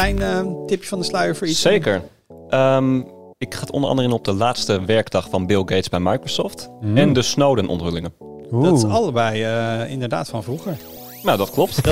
[0.00, 1.60] Klein eh, tipje van de sluier voor iets.
[1.60, 2.02] Zeker.
[2.48, 2.98] Ehm,
[3.38, 6.68] ik ga het onder andere in op de laatste werkdag van Bill Gates bij Microsoft.
[6.80, 6.96] Hmm.
[6.96, 8.12] En de Snowden-onthullingen.
[8.50, 10.76] Dat is allebei eh, inderdaad van vroeger.
[11.22, 11.80] Nou, dat klopt.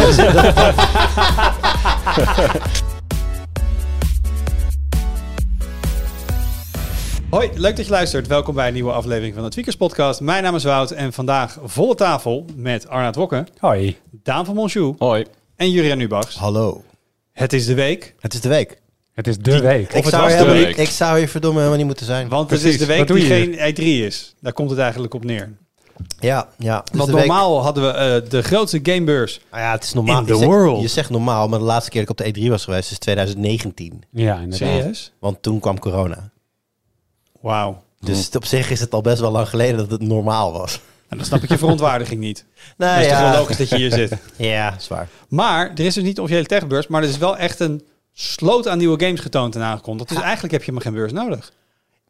[7.31, 8.27] Hoi, leuk dat je luistert.
[8.27, 10.21] Welkom bij een nieuwe aflevering van de Tweakers Podcast.
[10.21, 13.97] Mijn naam is Wout en vandaag volle tafel met Arnaud Wokke, Hoi.
[14.11, 15.25] Daan van Monchou Hoi.
[15.57, 16.37] en Jurian Nubachs.
[16.37, 16.83] Hallo.
[17.33, 18.81] Het is de week, Het is de week.
[19.13, 19.89] Het is de week.
[19.91, 20.67] Of ik, het zou was de helemaal week.
[20.77, 22.29] niet- ik zou hier verdomme helemaal niet moeten zijn.
[22.29, 24.35] want het is de week die je geen E3 is.
[24.41, 25.53] Daar komt het eigenlijk op neer.
[26.21, 26.79] Ja, ja.
[26.79, 29.41] het is Want de week- normaal hadden we eh, de grootste gamebeurs.
[29.51, 30.19] Ah ja, het is normaal.
[30.19, 30.81] In the je, zegt, world.
[30.83, 32.99] je zegt normaal, maar de laatste keer dat ik op de E3 was geweest is
[32.99, 34.03] 2019.
[34.11, 34.59] Ja, inderdaad.
[34.59, 35.13] Serieus?
[35.19, 36.31] Want toen kwam corona.
[37.41, 37.83] Wauw.
[38.01, 40.81] Dus op zich is het al best wel lang geleden dat het normaal was.
[41.13, 42.45] En dan snap ik je verontwaardiging niet.
[42.77, 44.13] Nou Het is toch wel ja, logisch dat je hier zit.
[44.37, 45.09] ja, zwaar.
[45.29, 48.69] Maar er is dus niet de officiële techbeurs, maar er is wel echt een sloot
[48.69, 50.09] aan nieuwe games getoond en aangekondigd.
[50.09, 51.53] Dus eigenlijk heb je maar geen beurs nodig.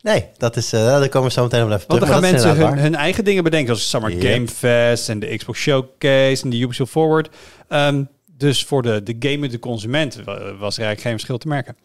[0.01, 2.13] Nee, dat is, eh daar komen we zo meteen op even Want dan terug.
[2.15, 2.21] gaan
[2.57, 4.33] mensen hun, eigen dingen bedenken, zoals Summer Yep.
[4.33, 7.29] Game Fest en de Xbox Showcase en de Ubisoft Forward.
[7.69, 8.05] Ehm,
[8.37, 11.77] dus voor de, de gamer, de consument, wa- was er eigenlijk geen verschil te merken.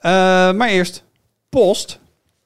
[0.00, 0.10] Eh,
[0.52, 1.04] maar eerst,
[1.48, 1.98] post.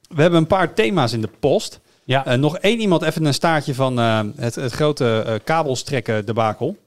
[0.09, 1.79] We hebben een paar thema's in de post.
[2.07, 2.25] Ja.
[2.25, 6.77] Eh, nog één iemand, even een staartje van eh, het, het grote eh kabelstrekken debakel.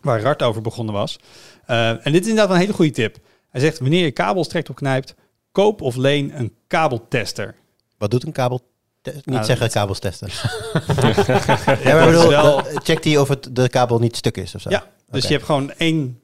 [0.00, 1.18] Waar Rart over begonnen was.
[1.66, 3.16] Eh, en dit is inderdaad een hele goede tip.
[3.50, 5.14] Hij zegt, wanneer je kabels trekt of knijpt,
[5.52, 7.54] koop of leen een kabeltester.
[7.98, 8.60] Wat doet een kabel?
[9.02, 10.28] Niet Nou, zeggen dat- kabels testen.
[11.84, 14.70] ja, maar bedoel, wel- checkt hij of het, de kabel niet stuk is of zo?
[14.70, 16.20] Ja, dus je hebt gewoon één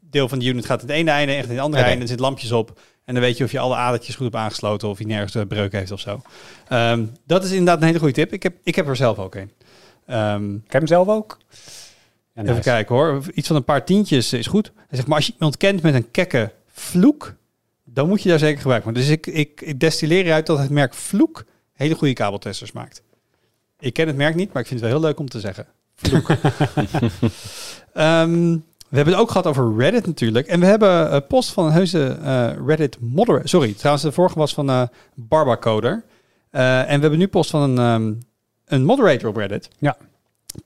[0.00, 2.02] deel van de unit gaat in het ene einde, echt in het andere einde.
[2.02, 2.80] Er zitten lampjes op.
[3.04, 5.46] En dan weet je of je alle adertjes goed hebt aangesloten of hij nergens een
[5.46, 6.22] breuk heeft of zo.
[6.68, 8.32] Ehm, dat is inderdaad een hele goede tip.
[8.32, 9.50] Ik heb, ik heb er zelf ook een.
[10.06, 11.38] Ehm, Ik heb hem zelf ook.
[12.34, 13.22] Ja, Even kijken hoor.
[13.34, 14.72] Iets van een paar tientjes is goed.
[14.76, 17.34] Hij zegt, maar als je iemand kent met een kekke vloek,
[17.84, 18.94] dan moet je daar zeker gebruik van.
[18.94, 23.02] Dus ik, ik, ik destilleer uit dat het merk Vloek hele goede kabeltesters maakt.
[23.78, 25.66] Ik ken het merk niet, maar ik vind het wel heel leuk om te zeggen.
[25.94, 26.30] Vloek.
[27.92, 28.56] Ehm,
[28.94, 30.46] we hebben het ook gehad over Reddit natuurlijk.
[30.46, 33.48] En we hebben eh, post van een heuse eh, Reddit moderator.
[33.48, 34.82] Sorry, trouwens de vorige was van eh
[35.14, 36.04] Barbacoder.
[36.50, 38.14] En we hebben nu post van een, ehm,
[38.64, 39.68] een moderator op Reddit.
[39.78, 39.96] Ja.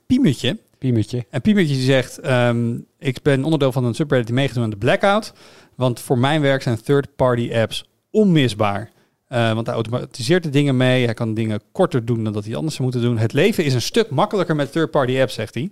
[0.05, 0.57] Piemetje.
[0.77, 1.25] Piemetje.
[1.29, 4.77] En Piemertje die zegt, ehm, ik ben onderdeel van een subreddit die meegedoen aan de
[4.77, 5.33] blackout.
[5.75, 8.91] Want voor mijn werk zijn third-party apps onmisbaar.
[9.27, 11.05] Want hij automatiseert de dingen mee.
[11.05, 13.17] Hij kan dingen korter doen dan dat hij anders zou moeten doen.
[13.17, 15.71] Het leven is een stuk makkelijker met third-party apps, zegt hij.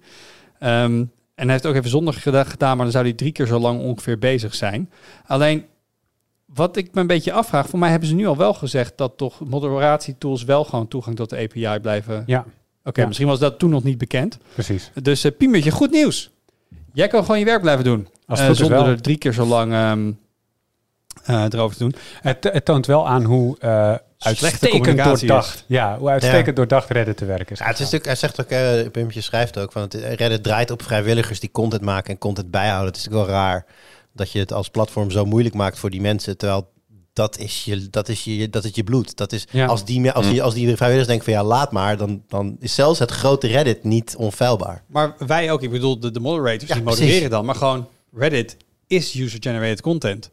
[0.60, 1.04] Ehm,
[1.38, 3.60] en hij heeft ook even zonder geda- gedaan, maar dan zou hij drie keer zo
[3.60, 4.92] lang ongeveer bezig zijn.
[5.26, 5.66] Alleen,
[6.46, 9.18] wat ik me een beetje afvraag, voor mij hebben ze nu al wel gezegd dat
[9.18, 12.24] toch moderatietools wel gewoon toegang tot de API blijven.
[12.26, 12.46] Ja,
[12.84, 13.08] Oké, Ja.
[13.08, 14.38] misschien was dat toen nog niet bekend.
[14.54, 14.92] precies.
[15.02, 16.32] Dus uh, Piemertje, goed nieuws.
[16.94, 18.08] Jij kan gewoon je werk blijven doen.
[18.26, 20.12] Als Eh, het is zonder er drie keer zo lang ehm,
[21.24, 21.96] eh, erover te doen.
[22.22, 25.64] Het, het toont wel aan hoe eh uitstekend communicatie doordacht.
[25.68, 27.60] Ja, hoe uitstekend doordacht Reddit te werken is.
[27.60, 30.72] Ja, het is natuurlijk, hij zegt ook, eh Pimpje schrijft ook, van het, Reddit draait
[30.72, 32.88] op vrijwilligers die content maken en content bijhouden.
[32.88, 33.66] Het is natuurlijk wel raar
[34.14, 36.70] dat je het als platform zo moeilijk maakt voor die mensen, terwijl
[37.14, 39.16] dat is je, dat is je, dat is je bloed.
[39.18, 39.66] Dat is, Ja.
[39.66, 42.76] als, die, als, die, als die vrijwilligers denken van ja, laat maar, dan, dan is
[42.76, 44.84] zelfs het grote Reddit niet onfeilbaar.
[44.88, 47.02] Maar wij ook, ik bedoel de, de moderators, Ja, die precies.
[47.02, 47.46] modereren dan.
[47.46, 48.58] Maar gewoon Reddit
[48.88, 50.30] is user-generated content.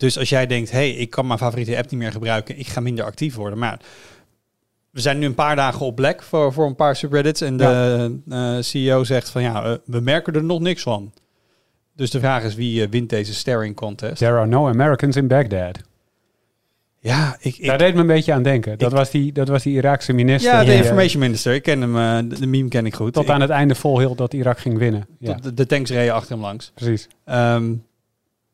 [0.00, 2.80] Dus als jij denkt, hey, ik kan mijn favoriete app niet meer gebruiken, ik ga
[2.80, 3.58] minder actief worden.
[3.58, 3.80] Maar
[4.90, 7.40] we zijn nu een paar dagen op Black voor, voor een paar subreddits.
[7.40, 11.12] En de eh, CEO zegt van ja, eh, we merken er nog niks van.
[11.96, 14.16] Dus de vraag is wie eh, wint deze staring contest?
[14.16, 15.78] There are no Americans in Baghdad.
[16.98, 18.78] Ja, ik, ik, Daar deed me een beetje aan denken.
[18.78, 20.52] Dat, Ik- was, die, dat was die Iraakse minister.
[20.52, 21.54] Ja, de information minister.
[21.54, 23.12] Ik ken hem, de, de meme ken ik goed.
[23.12, 25.06] tot aan het einde volhield dat Irak ging winnen.
[25.18, 26.70] Ja, tot de, de tanks reden achter hem langs.
[26.74, 27.08] precies.
[27.24, 27.72] Ehm,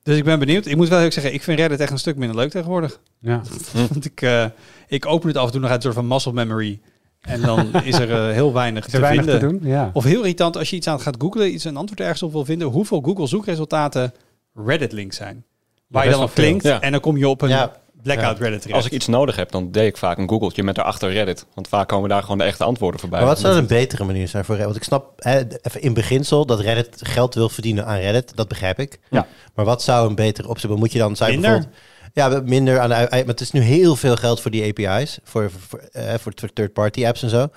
[0.07, 0.67] dus ik ben benieuwd.
[0.67, 3.01] Ik moet wel heel zeggen, ik vind Reddit echt een stuk minder leuk tegenwoordig.
[3.21, 3.43] Ja.
[3.93, 4.45] Want ik, eh,
[4.89, 6.81] ik open het af en toe nog uit een soort van muscle memory.
[7.21, 9.41] En dan is er eh, heel weinig te weinig vinden.
[9.41, 9.71] te doen?
[9.71, 9.91] Ja.
[9.93, 12.45] Of heel irritant als je iets aan gaat googlen, iets een antwoord ergens op wil
[12.45, 14.13] vinden, hoeveel Google zoekresultaten
[14.55, 15.45] Reddit links zijn.
[15.87, 16.81] Waar je dan op klinkt Ja.
[16.81, 17.77] en dan kom je op een Ja.
[18.15, 18.43] Blackout Ja.
[18.43, 18.77] Reddit terecht.
[18.79, 21.47] Als ik iets nodig heb, dan deed ik vaak een googeltje met daarachter Reddit.
[21.55, 23.19] Want vaak komen daar gewoon de echte antwoorden voorbij.
[23.19, 24.73] Maar wat zou een betere manier zijn voor Reddit?
[24.73, 28.37] Want ik snap hè, even in beginsel dat Reddit geld wil verdienen aan Reddit.
[28.37, 28.99] Dat begrijp ik.
[29.11, 29.27] Ja.
[29.55, 30.79] Maar wat zou een betere optie zijn?
[30.81, 31.59] Moet je dan zou je Minder?
[31.59, 35.19] bijvoorbeeld- Ja, minder aan de Maar het is nu heel veel geld voor die API's.
[35.25, 37.49] Voor, voor, voor, eh, voor third-party apps en zo.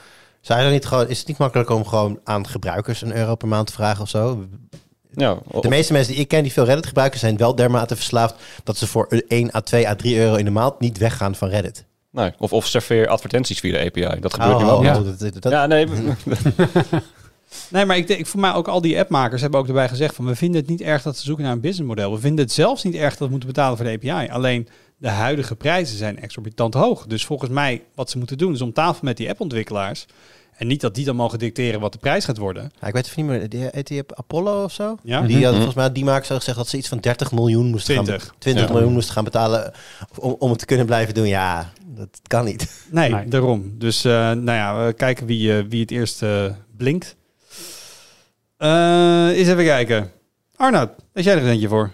[0.41, 3.35] Zou je dan niet gewoon, is het niet makkelijker om gewoon aan gebruikers een euro
[3.35, 4.45] per maand te vragen of zo?
[5.19, 7.95] Ja, of- De meeste mensen die ik ken die veel Reddit gebruiken, zijn wel dermate
[7.95, 11.35] verslaafd dat ze voor 1 à 2 à 3 euro in de maand niet weggaan
[11.35, 11.85] van Reddit.
[12.11, 14.19] nee, of, of serveer advertenties via de API.
[14.19, 14.83] Dat gebeurt nu Oh, ook.
[14.83, 14.93] ja.
[14.93, 15.87] Ja, dat, dat, dat- ja nee.
[17.69, 20.25] Nee, maar ik denk, voor mij ook al die appmakers hebben ook erbij gezegd van
[20.25, 22.11] we vinden het niet erg dat ze zoeken naar een businessmodel.
[22.13, 24.31] We vinden het zelfs niet erg dat we moeten betalen voor de API.
[24.31, 24.67] Alleen
[24.97, 27.05] de huidige prijzen zijn exorbitant hoog.
[27.07, 30.05] Dus volgens mij wat ze moeten doen is om tafel met die appontwikkelaars.
[30.59, 32.71] En niet dat die dan mogen dicteren wat de prijs gaat worden.
[32.81, 34.97] Ja, ik weet even niet meer, die, heet die Apollo of zo?
[35.03, 35.21] Ja?
[35.21, 35.53] Die Mhm.
[35.53, 38.23] volgens mij, die hadden gezegd dat ze iets van 30 miljoen moesten 20.
[38.25, 38.71] gaan, 20 Ja.
[38.73, 39.71] miljoen moesten gaan betalen
[40.17, 41.27] om, om het te kunnen blijven doen.
[41.27, 42.71] Ja, dat kan niet.
[42.91, 43.27] Nee, Nee.
[43.27, 43.73] daarom.
[43.77, 46.45] Dus eh, nou ja, we kijken wie, eh, wie het eerst eh,
[46.77, 47.15] blinkt.
[48.57, 50.11] Eh eens even kijken.
[50.55, 51.91] Arnoud, is jij er een eentje voor?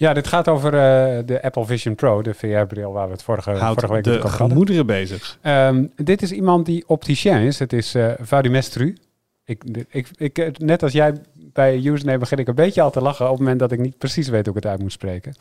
[0.00, 3.50] Ja, dit gaat over eh, de Apple Vision Pro, de VR-bril waar we het vorige,
[3.50, 4.48] Houdt vorige week de over hadden.
[4.48, 5.38] gemoederen bezig.
[5.40, 7.58] Ehm, dit is iemand die opticien is.
[7.58, 8.96] Het is eh Vadumestru.
[9.44, 11.12] Ik, ik, ik, eh, net als jij
[11.52, 13.98] bij username begin ik een beetje al te lachen op het moment dat ik niet
[13.98, 15.34] precies weet hoe ik het uit moet spreken.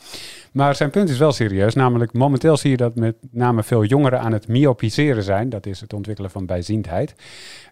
[0.51, 1.73] Maar zijn punt is wel serieus.
[1.73, 5.49] Namelijk, momenteel zie je dat met name veel jongeren aan het myopiseren zijn.
[5.49, 7.15] Dat is het ontwikkelen van bijziendheid.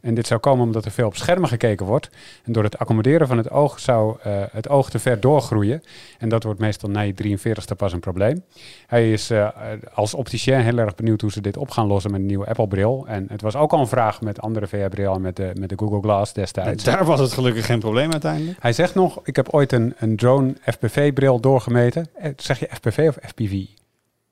[0.01, 2.09] En dit zou komen omdat er veel op schermen gekeken wordt.
[2.43, 5.81] En door het accommoderen van het oog zou eh, het oog te ver doorgroeien.
[6.17, 8.43] En dat wordt meestal na je 43ste pas een probleem.
[8.87, 9.47] Hij is eh,
[9.93, 13.05] als opticien heel erg benieuwd hoe ze dit op gaan lossen met een nieuwe Apple-bril.
[13.07, 15.77] En het was ook al een vraag met andere VR-bril en met de, met de
[15.77, 16.83] Google Glass destijds.
[16.83, 18.61] Daar was het gelukkig geen probleem uiteindelijk.
[18.63, 22.07] Hij zegt nog, ik heb ooit een, een drone FPV-bril doorgemeten.
[22.15, 23.63] Eh, Zeg je FPV of FPV?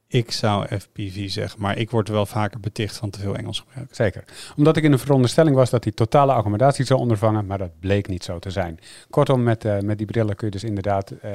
[0.08, 3.96] Ik zou FPV zeggen, maar ik word wel vaker beticht van te veel Engels gebruik.
[3.96, 4.24] Zeker.
[4.58, 8.08] Omdat ik in de veronderstelling was dat hij totale accommodatie zou ondervangen, maar dat bleek
[8.08, 8.80] niet zo te zijn.
[9.10, 11.32] Kortom, met, eh, met die brillen kun je dus inderdaad eh,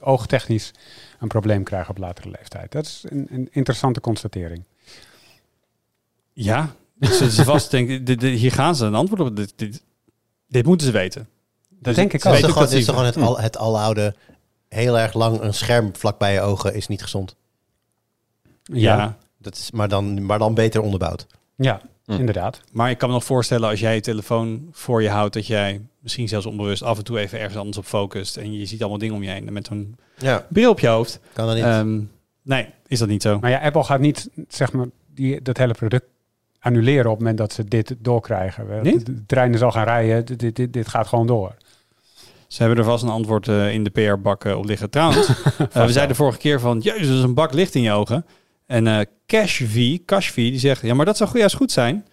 [0.00, 0.70] oogtechnisch
[1.20, 2.72] een probleem krijgen op latere leeftijd.
[2.72, 4.62] Dat is een, een interessante constatering.
[6.32, 9.36] Ja, dus is vast denk ik, dit- dit- hier gaan ze een antwoord op.
[9.36, 9.82] Dit, dit,
[10.48, 11.28] dit moeten ze weten.
[11.80, 12.32] Dat denk ik ook.
[12.34, 12.70] Het is gewoon, dat
[13.04, 14.14] het, is al, het aloude,
[14.68, 17.36] heel erg lang een scherm vlak bij je ogen is niet gezond.
[18.62, 18.96] Ja.
[18.96, 21.26] Ja, Dat is, maar, dan, maar dan beter onderbouwd.
[21.56, 22.12] ja Hm.
[22.16, 22.60] inderdaad.
[22.72, 25.80] maar ik kan me nog voorstellen als jij je telefoon voor je houdt, dat jij
[25.98, 28.36] misschien zelfs onbewust af en toe even ergens anders op focust.
[28.36, 29.46] En je ziet allemaal dingen om je heen.
[29.46, 31.20] En met zo'n Ja, bril op je hoofd.
[31.32, 31.64] kan dat niet.
[31.64, 32.00] Ehm,
[32.42, 33.38] nee, is dat niet zo?
[33.38, 36.04] Maar ja, Apple gaat niet zeg maar, die, dat hele product
[36.58, 38.82] annuleren op het moment dat ze dit doorkrijgen.
[38.82, 39.06] Niet?
[39.06, 41.54] De, treinen zal gaan rijden, dit, dit, dit gaat gewoon door.
[42.50, 44.90] Ze hebben er vast een antwoord eh, in de PR-bak eh, op liggen.
[44.90, 45.28] Trouwens,
[45.72, 48.26] eh, we zeiden vorige keer van, jezus, er is een bak licht in je ogen.
[48.66, 52.06] En CashV, CashV, die zegt, ja, maar dat zou goed- juist goed zijn.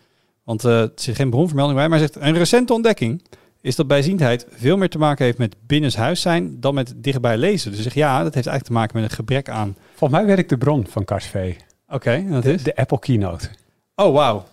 [0.44, 1.88] Want er zit geen bronvermelding bij.
[1.90, 3.24] Maar zegt, een recente ontdekking
[3.62, 7.72] is dat bijziendheid veel meer te maken heeft met binnenshuis zijn dan met dichtbij lezen.
[7.72, 9.76] Dus zegt, ja, dat heeft eigenlijk te maken met een gebrek aan...
[9.96, 11.54] Volgens mij weet ik de bron van Cashv.
[11.90, 12.64] Oké, dat De, is?
[12.64, 13.50] de Apple Keynote.
[13.96, 14.44] Oh, wauw.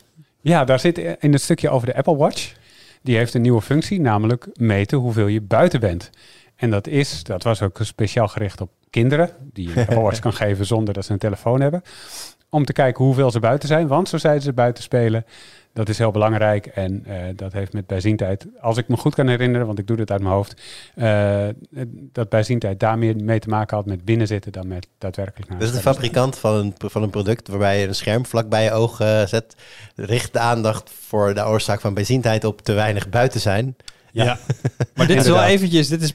[0.40, 2.52] Ja, daar zit in het stukje over de Apple Watch.
[3.04, 6.10] Die heeft een nieuwe functie, namelijk meten hoeveel je buiten bent.
[6.56, 10.66] En dat is, dat was ook speciaal gericht op kinderen, die je Watch kan geven
[10.66, 11.82] zonder dat ze een telefoon hebben.
[12.54, 15.24] Om te kijken hoeveel ze buiten zijn, want zo zeiden ze buiten spelen.
[15.72, 19.28] Dat is heel belangrijk en eh, dat heeft met bijziendheid, als ik me goed kan
[19.28, 20.62] herinneren, want ik doe dit uit mijn hoofd,
[20.94, 21.48] eh,
[22.12, 25.72] dat bijziendheid daar meer mee te maken had met binnenzitten dan met daadwerkelijk naar is
[25.72, 29.00] de fabrikant van een, van een product waarbij je een scherm vlak bij je oog
[29.00, 29.56] eh, zet.
[29.96, 33.76] Richt de aandacht voor de oorzaak van bijziendheid op te weinig buiten zijn.
[34.12, 34.38] Ja.
[34.94, 36.14] maar dit is wel eventjes, dit is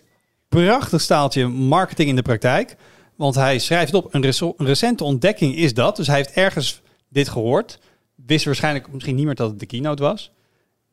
[0.50, 2.76] prachtig staaltje marketing in de praktijk.
[3.20, 5.96] Want hij schrijft op, een, een recente ontdekking is dat.
[5.96, 7.80] Dus hij heeft ergens dit gehoord.
[8.16, 10.32] Wist waarschijnlijk misschien niet meer dat het de keynote was.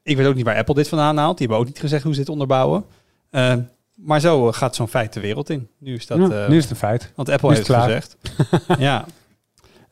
[0.02, 1.38] Ik weet ook niet waar Apple dit vandaan haalt.
[1.38, 2.84] Die hebben ook niet gezegd hoe ze dit onderbouwen.
[3.30, 3.54] Eh,
[3.94, 5.68] maar zo eh, gaat zo'n feit de wereld in.
[5.78, 6.18] Nu is dat...
[6.18, 7.12] Ja, eh, nu is het een feit.
[7.14, 8.16] want Apple heeft het het gezegd.
[8.78, 9.06] ja.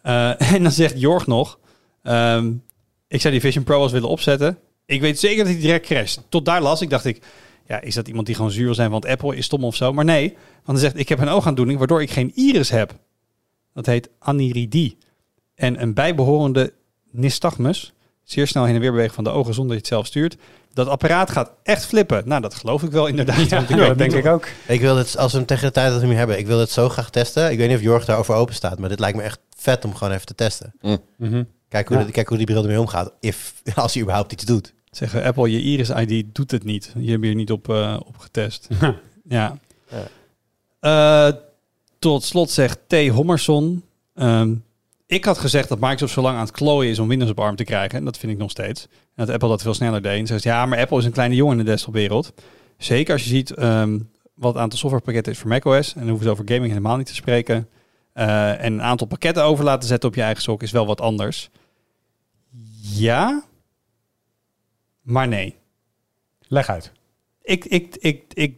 [0.02, 1.58] Eh, en dan zegt Jorg nog...
[2.02, 2.52] ehm,
[3.08, 4.58] ik zou die Vision Pro als willen opzetten.
[4.86, 6.20] Ik weet zeker dat hij direct crasht.
[6.28, 7.22] Tot daar las ik, dacht ik...
[7.66, 9.92] Ja, is dat iemand die gewoon zuur wil zijn, want Apple is stom of zo?
[9.92, 10.28] Maar nee,
[10.64, 10.98] want hij zegt...
[10.98, 12.94] Ik heb een oogaandoening waardoor ik geen iris heb.
[13.74, 14.98] Dat heet aniridie.
[15.54, 16.72] En een bijbehorende
[17.10, 17.92] nystagmus...
[18.22, 20.36] zeer snel heen en weer bewegen van de ogen zonder dat je het zelf stuurt...
[20.72, 22.22] Dat apparaat gaat echt flippen.
[22.28, 23.48] Nou, dat geloof ik wel inderdaad.
[23.48, 24.48] Ja, want ik denk ik ook.
[24.66, 26.58] Ik wil het, als we hem tegen de tijd dat we hem hebben, ik wil
[26.58, 27.50] het zo graag testen.
[27.50, 29.94] Ik weet niet of Jorg daarover open staat, maar dit lijkt me echt vet om
[29.94, 30.74] gewoon even te testen.
[31.16, 31.44] Mhm.
[31.68, 32.04] Kijk hoe, Ja.
[32.04, 34.74] de- kijk hoe die bril ermee omgaat, if, als hij überhaupt iets doet.
[34.96, 36.92] Zeggen Apple, je Iris ID doet het niet.
[36.98, 38.68] Je hebt hier niet op, eh, op getest.
[39.28, 39.58] ja.
[40.80, 41.28] Eh,
[41.98, 43.08] tot slot zegt T.
[43.08, 43.84] Hommerson.
[44.14, 44.54] ehm,
[45.06, 47.56] ik had gezegd dat Microsoft zo lang aan het klooien is om Windows op ARM
[47.56, 47.98] te krijgen.
[47.98, 48.82] En dat vind ik nog steeds.
[48.90, 50.18] En dat Apple dat veel sneller deed.
[50.18, 52.32] En zegt, ja, maar Apple is een kleine jongen in de desktopwereld.
[52.78, 53.98] Zeker als je ziet ehm,
[54.34, 55.92] wat het aantal softwarepakketten is voor macOS.
[55.92, 57.68] En dan hoeven ze over gaming helemaal niet te spreken.
[58.12, 61.00] Eh, en een aantal pakketten over laten zetten op je eigen sok is wel wat
[61.00, 61.50] anders.
[62.80, 63.44] Ja,
[65.04, 65.56] maar nee.
[66.40, 66.92] Leg uit.
[67.42, 68.56] Ik, ik, ik, ik,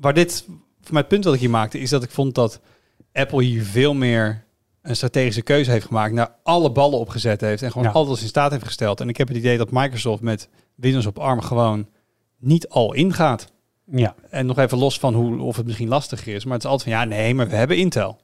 [0.00, 0.44] waar dit,
[0.80, 2.60] voor mij het punt wat ik hier maakte, is dat ik vond dat
[3.12, 4.44] Apple hier veel meer
[4.82, 7.92] een strategische keuze heeft gemaakt, naar alle ballen opgezet heeft en gewoon Ja.
[7.92, 9.00] alles in staat heeft gesteld.
[9.00, 11.88] En ik heb het idee dat Microsoft met Windows op ARM gewoon
[12.38, 13.52] niet al ingaat.
[13.90, 16.44] Ja, En nog even los van hoe, of het misschien lastiger is.
[16.44, 18.18] Maar het is altijd van, ja, nee, maar we hebben Intel.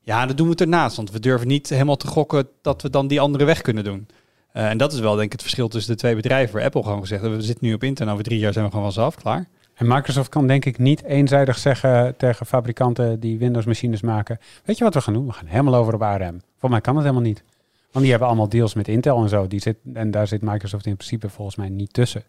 [0.00, 0.96] Ja, dan doen we ernaast.
[0.96, 4.06] Want we durven niet helemaal te gokken dat we dan die andere weg kunnen doen.
[4.54, 6.54] Eh, en dat is wel denk ik het verschil tussen de twee bedrijven.
[6.56, 8.06] Waar Apple gewoon gezegd we zitten nu op Intel.
[8.06, 9.48] En over drie jaar zijn we gewoon vanzelf klaar.
[9.74, 14.38] En Microsoft kan denk ik niet eenzijdig zeggen tegen fabrikanten die Windows-machines maken.
[14.64, 15.26] Weet je wat we gaan doen?
[15.26, 16.40] We gaan helemaal over op ARM.
[16.58, 17.42] Voor mij kan dat helemaal niet.
[17.90, 19.46] Want die hebben allemaal deals met Intel en zo.
[19.46, 22.22] Die zit, en daar zit Microsoft in principe volgens mij niet tussen.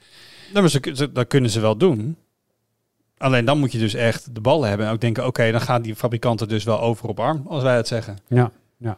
[0.50, 2.18] Nou, maar ze, ze- dat kunnen ze wel doen.
[3.18, 4.86] Alleen dan moet je dus echt de bal hebben.
[4.88, 7.76] En ook denken, oké, dan gaan die fabrikanten dus wel over op ARM, als wij
[7.76, 8.18] het zeggen.
[8.28, 8.52] Ja,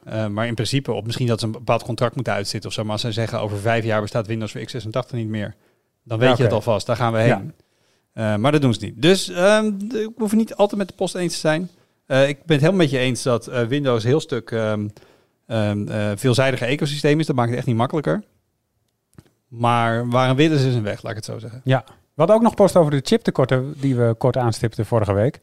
[0.03, 2.83] Eh, maar in principe, of misschien dat ze een bepaald contract moeten uitzitten of zo.
[2.83, 5.55] Maar als zij zeggen, over vijf jaar bestaat Windows voor x86 niet meer.
[6.03, 7.27] Dan weet Ja, je het alvast, daar gaan we heen.
[7.27, 8.33] Ja.
[8.33, 9.01] Eh, maar dat doen ze niet.
[9.01, 11.69] Dus ehm, ik hoef het niet altijd met de post eens te zijn.
[12.05, 15.71] Eh, ik ben het helemaal met je eens dat Windows een heel stuk eh,
[16.15, 17.25] veelzijdiger ecosysteem is.
[17.25, 18.23] Dat maakt het echt niet makkelijker.
[19.47, 21.61] Maar waar een willen is, is een weg, laat ik het zo zeggen.
[21.63, 25.39] Ja, we hadden ook nog post over de chiptekorten die we kort aanstipten vorige week.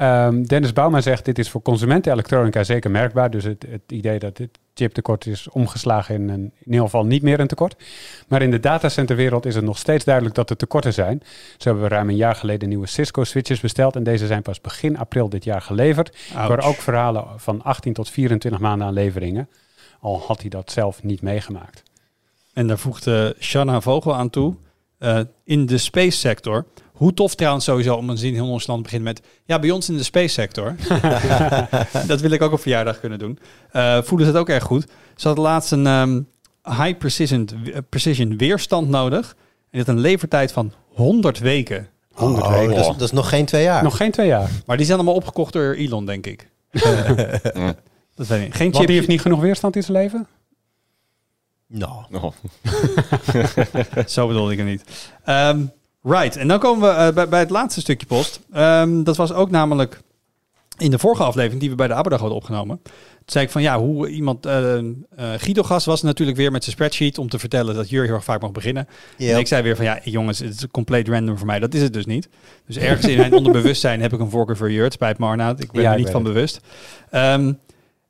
[0.00, 3.30] Ehm, Dennis Bouwman zegt, dit is voor consumenten elektronica zeker merkbaar.
[3.30, 7.22] Dus het, het idee dat dit chiptekort is omgeslagen in, een, in ieder geval niet
[7.22, 7.82] meer een tekort.
[8.28, 11.22] Maar in de datacenterwereld is het nog steeds duidelijk dat er tekorten zijn.
[11.56, 13.96] Zo hebben we ruim een jaar geleden nieuwe Cisco-switches besteld.
[13.96, 16.16] En deze zijn pas begin april dit jaar geleverd.
[16.34, 16.48] Ouch.
[16.48, 19.48] Door ook verhalen van 18 tot 24 maanden aan leveringen.
[20.00, 21.82] Al had hij dat zelf niet meegemaakt.
[22.52, 24.54] En daar voegde Shanna Vogel aan toe.
[24.98, 26.66] eh, in de space sector.
[27.00, 29.22] Hoe tof trouwens sowieso om een zin heel ons land te beginnen met...
[29.44, 30.74] Ja, bij ons in de space sector.
[32.06, 33.38] dat wil ik ook op verjaardag kunnen doen.
[33.70, 34.86] Eh voelen ze het ook erg goed.
[35.16, 36.20] Ze hadden laatst een ehm,
[36.64, 39.28] high precision, eh, precision weerstand nodig.
[39.30, 39.36] En
[39.70, 41.88] die had een levertijd van 100 weken.
[42.12, 42.68] 100 Oh, weken.
[42.74, 43.82] dat, is, dat is nog geen twee jaar.
[43.82, 44.50] Nog geen twee jaar.
[44.66, 46.48] Maar die zijn allemaal opgekocht door Elon, denk ik.
[48.14, 48.54] Dat weet ik.
[48.54, 48.86] Geen Want chip.
[48.86, 50.26] die heeft niet genoeg weerstand in zijn leven?
[51.66, 52.32] Nou, Oh.
[54.06, 54.84] Zo bedoelde ik het niet.
[55.24, 55.60] Ehm,
[56.02, 58.40] right, en dan komen we eh, bij, bij het laatste stukje post.
[58.52, 60.00] Ehm, dat was ook namelijk
[60.78, 62.80] in de vorige aflevering die we bij de Aberdag hadden opgenomen.
[62.84, 64.46] Toen zei ik van ja, hoe iemand...
[64.46, 64.78] eh,
[65.36, 68.24] Guido Gas was natuurlijk weer met zijn spreadsheet om te vertellen dat Jur heel erg
[68.24, 68.88] vaak mag beginnen.
[69.18, 71.58] En ik zei weer van ja, jongens, het is compleet random voor mij.
[71.58, 72.28] Dat is het dus niet.
[72.66, 74.84] Dus ergens in mijn onderbewustzijn heb ik een voorkeur voor Jur.
[74.84, 76.32] Het spijt me Arnoud, ik ben Ja, er niet van het.
[76.32, 76.60] bewust.
[77.10, 77.56] Ehm, en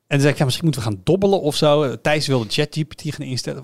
[0.07, 2.01] toen zei ik, ja, misschien moeten we gaan dobbelen of zo.
[2.01, 3.63] Thijs wilde ChatGPT gaan instellen.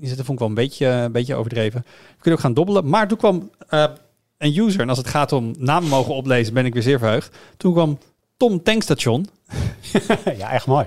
[0.00, 1.80] Inzetten vond ik wel een beetje, een beetje overdreven.
[1.86, 2.88] We kunnen ook gaan dobbelen.
[2.88, 3.84] Maar toen kwam eh,
[4.38, 7.36] een user, en als het gaat om namen mogen oplezen, ben ik weer zeer verheugd.
[7.56, 7.98] Toen kwam
[8.36, 9.26] Tom Tankstation.
[10.38, 10.86] ja, echt mooi.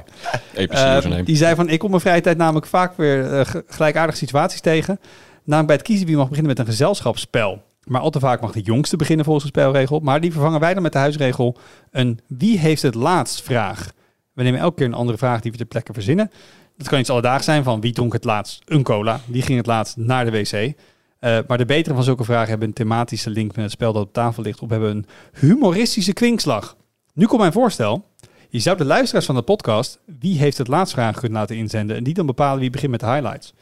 [0.53, 1.23] Eh, username.
[1.23, 4.61] die zei van, ik kom mijn vrije tijd namelijk vaak weer eh, ge- gelijkaardige situaties
[4.61, 4.99] tegen.
[5.43, 7.61] Namelijk bij het kiezen wie mag beginnen met een gezelschapsspel.
[7.83, 9.99] Maar al te vaak mag de jongste beginnen volgens de spelregel.
[9.99, 11.57] Maar die vervangen wij dan met de huisregel
[11.91, 13.91] een wie heeft het laatst vraag.
[14.33, 16.31] We nemen elke keer een andere vraag die we ter plekke verzinnen.
[16.77, 19.19] Dat kan iets alledaags zijn van wie dronk het laatst een cola.
[19.25, 20.51] Wie ging het laatst naar de wc.
[20.51, 24.03] Eh, maar de betere van zulke vragen hebben een thematische link met het spel dat
[24.03, 24.59] op tafel ligt.
[24.59, 25.05] Of hebben een
[25.39, 26.75] humoristische kwinkslag.
[27.13, 28.05] Nu komt mijn voorstel.
[28.49, 31.95] Je zou de luisteraars van de podcast wie heeft het laatst vragen kunnen laten inzenden.
[31.95, 33.53] En die dan bepalen wie begint met de highlights.
[33.53, 33.61] Nou,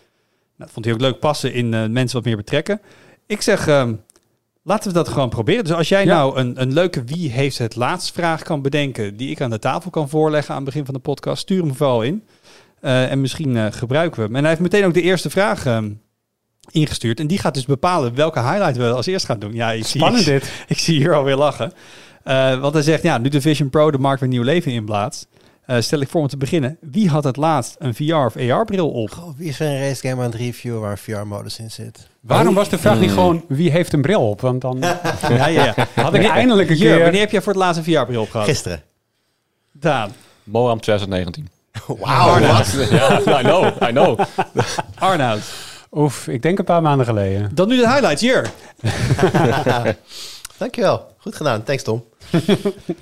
[0.58, 2.82] dat vond hij ook leuk passen in eh, mensen wat meer betrekken.
[3.26, 3.94] Ik zeg, ehm,
[4.64, 5.64] laten we dat gewoon proberen.
[5.64, 6.16] Dus als jij Ja.
[6.16, 9.18] nou een, een leuke wie heeft het laatst vraag kan bedenken...
[9.18, 11.42] die ik aan de tafel kan voorleggen aan het begin van de podcast...
[11.42, 12.24] stuur hem vooral in.
[12.82, 14.36] Eh, en misschien eh, gebruiken we hem.
[14.36, 15.92] En hij heeft meteen ook de eerste vraag ehm,
[16.72, 17.20] ingestuurd.
[17.20, 19.54] En die gaat dus bepalen welke highlight we als eerst gaan doen.
[19.54, 20.52] Ja, ik zie, Spannend dit.
[20.68, 21.74] ik zie hier alweer lachen.
[22.24, 25.28] Eh, want hij zegt, ja, nu de Vision Pro de markt weer nieuw leven inblaast...
[25.66, 26.78] eh, stel ik voor om te beginnen.
[26.82, 29.10] Wie had het laatst een VR of AR-bril op?
[29.12, 32.08] Goh, wie is er een race game aan het reviewen waar VR-modus in zit?
[32.22, 33.14] Waarom was de vraag niet Mm.
[33.16, 34.42] gewoon wie heeft een bril op?
[34.42, 34.78] Want dan
[35.30, 35.74] Ja, ja, ja.
[35.96, 37.00] had ik eindelijk een keer...
[37.02, 38.48] wanneer heb jij voor het laatst een VR-bril opgehad?
[38.48, 38.82] Gisteren.
[39.72, 40.12] Daan.
[40.44, 41.48] Moram 2019.
[42.02, 42.62] Wauw, ja,
[43.40, 44.20] I know, I know.
[45.00, 45.42] Arnoud.
[45.92, 47.52] Oef, ik denk een paar maanden geleden.
[47.54, 48.50] Dan nu de highlights, hier.
[50.58, 51.14] Dankjewel.
[51.18, 51.64] Goed gedaan.
[51.64, 52.04] Thanks, Tom.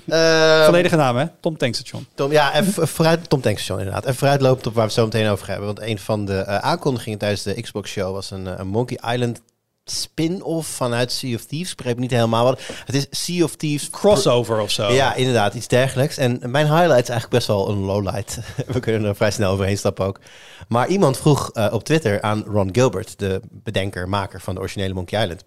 [0.08, 1.26] Ehm, Volledige naam, hè?
[1.40, 2.08] Tom Tankstation.
[2.16, 4.06] Tom, ja, even vooruit, Tom Tankstation inderdaad.
[4.06, 5.76] En vooruitlopend op waar we het zo meteen over gaan hebben.
[5.76, 9.14] Want een van de eh, aankondigingen tijdens de Xbox Show was een, eh, een Monkey
[9.14, 9.42] Island
[9.86, 11.72] spin-off vanuit Sea of Thieves.
[11.72, 12.62] Ik begreep niet helemaal wat.
[12.86, 13.90] Het is Sea of Thieves...
[13.90, 14.92] Crossover of zo.
[14.92, 16.18] Ja, inderdaad, iets dergelijks.
[16.18, 18.40] En mijn highlight is eigenlijk best wel een lowlight.
[18.74, 20.20] We kunnen er vrij snel overheen stappen ook.
[20.68, 24.94] Maar iemand vroeg eh, op Twitter aan Ron Gilbert, de bedenker, maker van de originele
[24.94, 25.44] Monkey Island.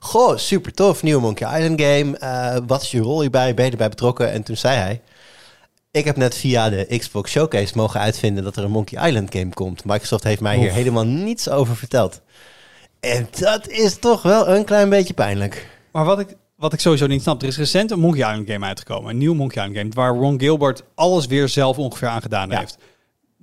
[0.00, 2.18] Goh, super tof, nieuwe Monkey Island game.
[2.18, 3.54] Eh, wat is je rol hierbij?
[3.54, 4.30] Ben je erbij betrokken?
[4.30, 5.00] En toen zei hij...
[5.90, 9.54] Ik heb net via de Xbox Showcase mogen uitvinden dat er een Monkey Island game
[9.54, 9.84] komt.
[9.84, 12.20] Microsoft heeft mij hier helemaal niets over verteld.
[13.04, 15.68] En dat is toch wel een klein beetje pijnlijk.
[15.92, 18.66] Maar wat ik, wat ik sowieso niet snap, er is recent een Monkey Island game
[18.66, 19.10] uitgekomen.
[19.10, 22.58] Een nieuw Monkey Island game, waar Ron Gilbert alles weer zelf ongeveer aan gedaan Ja.
[22.58, 22.78] heeft.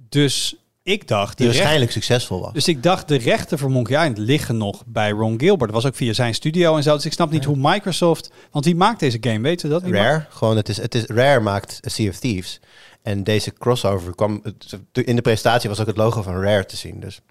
[0.10, 1.38] Dus ik dacht...
[1.38, 2.54] Die recht- waarschijnlijk succesvol was.
[2.54, 5.72] dus ik dacht, de rechten voor Monkey Island liggen nog bij Ron Gilbert.
[5.72, 6.96] Dat was ook via zijn studio en zo.
[6.96, 8.32] Dus ik snap niet hoe Microsoft...
[8.52, 9.40] Want wie maakt deze game?
[9.42, 9.84] Weten we dat?
[9.84, 12.60] Wie maakt- Rare, gewoon het is, het is Rare maakt Sea of Thieves.
[13.02, 14.42] En deze crossover kwam
[14.92, 17.00] in de presentatie was ook het logo van Rare te zien.
[17.00, 17.22] Dus.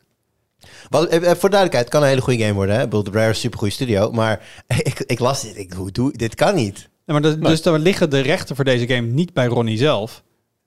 [0.88, 2.74] Wat, voor de duidelijkheid, het kan een hele goede game worden.
[2.74, 2.82] Hè?
[2.82, 5.56] Ik bedoel, Rare is een supergoeie studio, maar ik, ik las dit.
[5.58, 6.88] Ik, hoe doe, dit kan niet.
[7.06, 10.22] Ja, maar dat, Dus dan liggen de rechten voor deze game niet bij Ronnie zelf.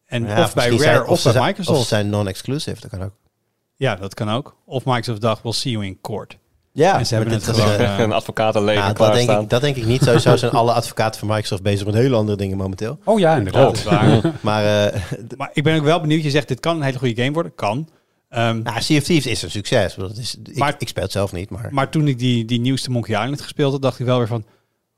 [0.05, 1.77] En Ja, of bij Rare zijn- of, bij zijn- Microsoft.
[1.77, 3.11] Of ze zijn non-exclusive, dat kan ook.
[3.75, 4.55] Ja, dat kan ook.
[4.65, 6.37] Of Microsoft dacht, we'll see you in court.
[6.71, 9.43] Ja, En ze hebben het gewoon, eh, eh, een advocatenleger nou, dat, denk klaarstaan.
[9.43, 10.03] ik, dat denk ik niet.
[10.03, 12.99] Sowieso zijn alle advocaten van Microsoft bezig met hele andere dingen momenteel.
[13.03, 13.63] Oh ja, inderdaad.
[13.63, 14.21] Dat is waar.
[14.41, 15.01] Maar eh,
[15.37, 16.23] maar ik ben ook wel benieuwd.
[16.23, 17.55] Je zegt, dit kan een hele goede game worden.
[17.55, 17.87] Kan.
[18.33, 19.93] Ehm, nou, Sea of Thieves is een succes.
[19.93, 21.69] Ik Dat is, ik, Maar- ik speel het zelf niet, maar...
[21.71, 24.45] Maar toen ik die, die nieuwste Monkey Island gespeeld had, dacht ik wel weer van...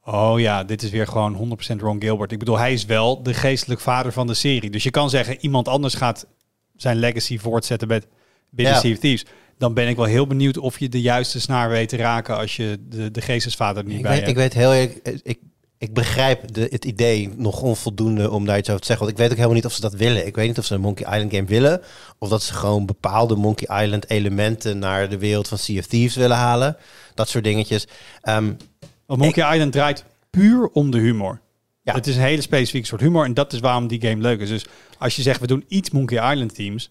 [0.04, 2.32] Oh ja, dit is weer gewoon 100% Ron Gilbert.
[2.32, 4.70] Ik bedoel, hij is wel de geestelijk vader van de serie.
[4.70, 6.27] Dus je kan zeggen, iemand anders gaat
[6.75, 8.08] zijn legacy voortzetten met,
[8.50, 8.80] binnen Ja.
[8.80, 9.25] Sea of Thieves.
[9.58, 12.56] Dan ben ik wel heel benieuwd of je de juiste snaar weet te raken als
[12.56, 14.32] je de, de geestesvader er niet Ik bij weet, hebt.
[14.32, 15.39] ik weet heel eerlijk, ik,
[15.77, 19.05] ik begrijp de, het idee nog onvoldoende om daar iets over te zeggen.
[19.05, 20.25] Want ik weet ook helemaal niet of ze dat willen.
[20.25, 21.82] Ik weet niet of ze een Monkey Island game willen.
[22.20, 26.15] Of dat ze gewoon bepaalde Monkey Island elementen naar de wereld van Sea of Thieves
[26.15, 26.77] willen halen.
[27.13, 27.88] Dat soort dingetjes.
[28.22, 28.53] Ehm,
[29.05, 31.41] Want Monkey Island draait puur om de humor.
[31.82, 31.94] Ja.
[31.94, 34.50] Het is een hele specifieke soort humor en dat is waarom die game leuk is.
[34.50, 34.65] Dus
[34.98, 36.89] als je zegt, we doen iets Monkey Island teams,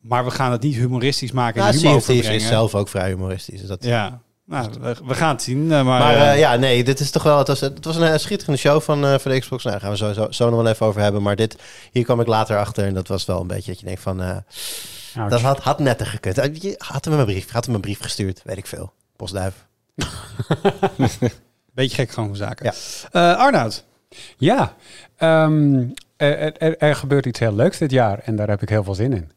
[0.00, 2.74] maar we gaan het niet humoristisch maken en nou, humor sea of Thieves is zelf
[2.74, 3.60] ook vrij humoristisch.
[3.60, 5.62] Dus dat, Ja, nou, we, we gaan het zien.
[5.62, 7.38] eh, Maar, Maar eh, eh, ja, nee, dit is toch wel.
[7.38, 9.64] Het was, het was een schitterende show van, eh, van de Xbox.
[9.64, 11.22] Nou, daar gaan we zo, zo, zo nog wel even over hebben.
[11.22, 11.56] Maar dit,
[11.92, 12.86] hier kwam ik later achter.
[12.86, 14.22] En dat was wel een beetje dat je denkt van.
[14.22, 14.36] eh,
[15.16, 15.30] Ouch.
[15.30, 16.62] dat had, had netter gekund.
[16.62, 17.50] Je had hem een brief.
[17.50, 18.40] Had hem een brief gestuurd.
[18.44, 18.92] Weet ik veel.
[19.16, 19.66] Postduif.
[21.74, 22.64] beetje gek gewoon van zaken.
[22.66, 22.72] Ja.
[23.32, 23.84] Eh, Arnoud,
[24.36, 24.74] Ja,
[25.16, 25.84] ehm,
[26.16, 28.94] er, er, er gebeurt iets heel leuks dit jaar en daar heb ik heel veel
[28.94, 29.30] zin in.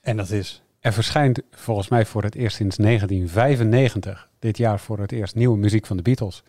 [0.00, 0.62] en dat is...
[0.80, 5.58] Er verschijnt volgens mij voor het eerst sinds 1995 dit jaar voor het eerst nieuwe
[5.58, 6.42] muziek van de Beatles.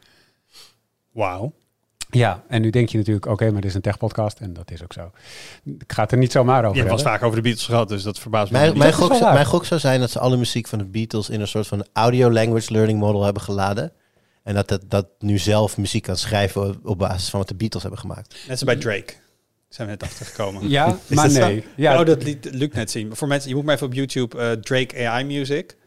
[1.12, 1.54] Wauw.
[2.12, 4.84] Ja, en nu denk je natuurlijk, oké, maar dit is een techpodcast en dat is
[4.84, 5.12] ook zo.
[5.64, 7.90] Ik ga het er niet zomaar over Je hebt wel vaak over de Beatles gehad,
[7.90, 8.80] dus dat verbaast me Mijn, niet.
[8.80, 11.48] mijn, gok, mijn gok zou zijn dat ze alle muziek van de Beatles in een
[11.48, 13.92] soort van audio language learning model hebben geladen.
[14.44, 17.82] En dat het dat nu zelf muziek kan schrijven op- basis van wat de Beatles
[17.82, 18.36] hebben gemaakt.
[18.48, 19.14] Net zo bij Drake.
[19.70, 20.70] Zijn we net achtergekomen.
[20.70, 21.46] Ja, Is maar dat zo?
[21.48, 21.64] nee.
[21.76, 23.16] Ja, oh, dat liet Luc net zien.
[23.16, 25.78] Voor mensen, je moet maar even op YouTube eh, Drake AI Music.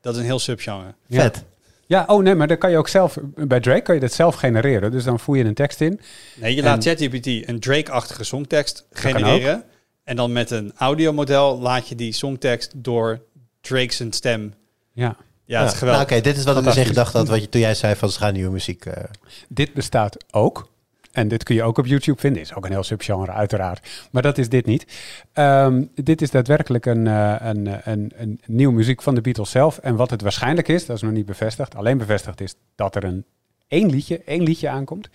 [0.00, 0.94] Dat is een heel subgenre.
[1.06, 1.20] Ja.
[1.20, 1.44] Vet.
[1.90, 4.34] Ja, oh nee, maar dan kan je ook zelf, bij Drake kan je dat zelf
[4.34, 4.90] genereren.
[4.90, 6.00] Dus dan voer je een tekst in.
[6.34, 9.64] Nee, je En- laat ChatGPT een Drake-achtige songtekst genereren.
[10.04, 13.20] En dan met een audiomodel laat je die songtekst door
[13.60, 14.54] Drake's stem.
[14.92, 15.16] Ja.
[15.44, 16.02] Ja, dat is geweldig.
[16.08, 17.94] Nou, Oké, dit is wat ik dus in gedachte had wat je, toen jij zei
[17.96, 18.84] van ze gaan nieuwe muziek.
[18.84, 19.04] eh,
[19.48, 20.69] Dit bestaat ook.
[21.12, 22.42] En dit kun je ook op YouTube vinden.
[22.42, 24.08] Is ook een heel subgenre, uiteraard.
[24.10, 24.86] Maar dat is dit niet.
[25.32, 29.78] Ehm, dit is daadwerkelijk een, eh, een, een, een nieuwe muziek van de Beatles zelf.
[29.78, 31.76] En wat het waarschijnlijk is, dat is nog niet bevestigd.
[31.76, 33.24] Alleen bevestigd is dat er een
[33.68, 35.08] één liedje, één liedje aankomt.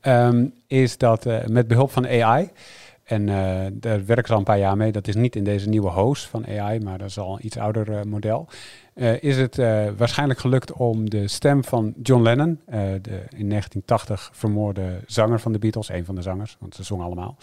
[0.00, 2.50] Ehm, is dat eh, met behulp van AI.
[3.04, 4.92] En eh, daar werken ze al een paar jaar mee.
[4.92, 7.56] Dat is niet in deze nieuwe host van AI, maar dat is al een iets
[7.56, 8.48] ouder model.
[8.94, 13.48] Eh, is het eh, waarschijnlijk gelukt om de stem van John Lennon, eh, de in
[13.48, 17.36] 1980 vermoorde zanger van de Beatles, een van de zangers, want ze zongen allemaal,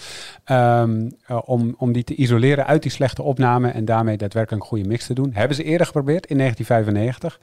[0.44, 4.70] ehm, eh, om, om die te isoleren uit die slechte opname en daarmee daadwerkelijk een
[4.70, 5.34] goede mix te doen.
[5.34, 7.40] Hebben ze eerder geprobeerd in 1995.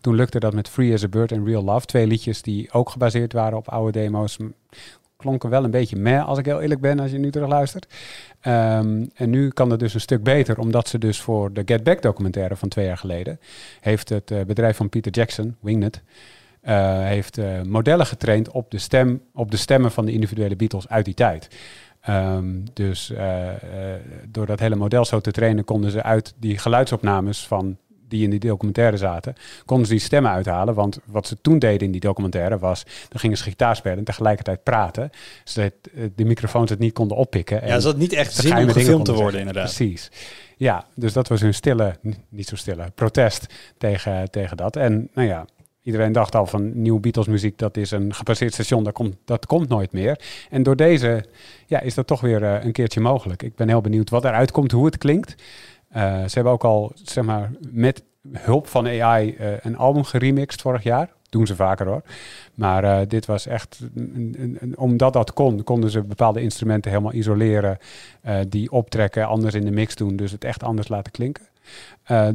[0.00, 2.90] Toen lukte dat met Free as a Bird en Real Love, twee liedjes die ook
[2.90, 4.38] gebaseerd waren op oude demo's.
[5.20, 7.86] Klonken wel een beetje meh, als ik heel eerlijk ben, als je nu terug luistert.
[8.40, 11.82] Ehm, en nu kan het dus een stuk beter, omdat ze dus voor de Get
[11.82, 13.40] Back documentaire van twee jaar geleden
[13.80, 16.02] heeft het eh, bedrijf van Peter Jackson, Wingnet,
[16.60, 20.88] eh, heeft eh, modellen getraind op de, stem, op de stemmen van de individuele Beatles
[20.88, 21.48] uit die tijd.
[22.00, 23.12] Ehm, dus
[24.28, 27.76] door dat hele model zo te trainen, konden ze uit die geluidsopnames van
[28.10, 30.74] die in die documentaire zaten, konden ze die stemmen uithalen.
[30.74, 34.04] Want wat ze toen deden in die documentaire was, dan gingen ze gitaar spelen en
[34.04, 35.10] tegelijkertijd praten,
[35.44, 37.66] zodat eh, de microfoons het niet konden oppikken.
[37.66, 39.38] ja, ze had niet echt zin om gefilmd te worden, zeggen.
[39.38, 39.74] inderdaad.
[39.74, 40.10] Precies.
[40.56, 43.46] Ja, dus dat was hun stille, niet zo stille, protest
[43.78, 44.76] tegen, tegen dat.
[44.76, 45.46] En nou ja,
[45.82, 49.46] iedereen dacht al van nieuwe Beatles muziek, dat is een gepasseerd station, dat komt, dat
[49.46, 50.20] komt nooit meer.
[50.50, 51.24] En door deze
[51.66, 53.42] ja, is dat toch weer eh, een keertje mogelijk.
[53.42, 55.34] Ik ben heel benieuwd wat eruit komt, hoe het klinkt.
[55.90, 60.60] Eh, ze hebben ook al, zeg maar, met hulp van AI eh, een album geremixed
[60.60, 61.10] vorig jaar.
[61.28, 62.02] Doen ze vaker hoor.
[62.54, 66.90] Maar eh, dit was echt, een- een- een- omdat dat kon, konden ze bepaalde instrumenten
[66.90, 67.78] helemaal isoleren.
[68.48, 70.16] die optrekken, anders in de mix doen.
[70.16, 71.44] Dus het echt anders laten klinken.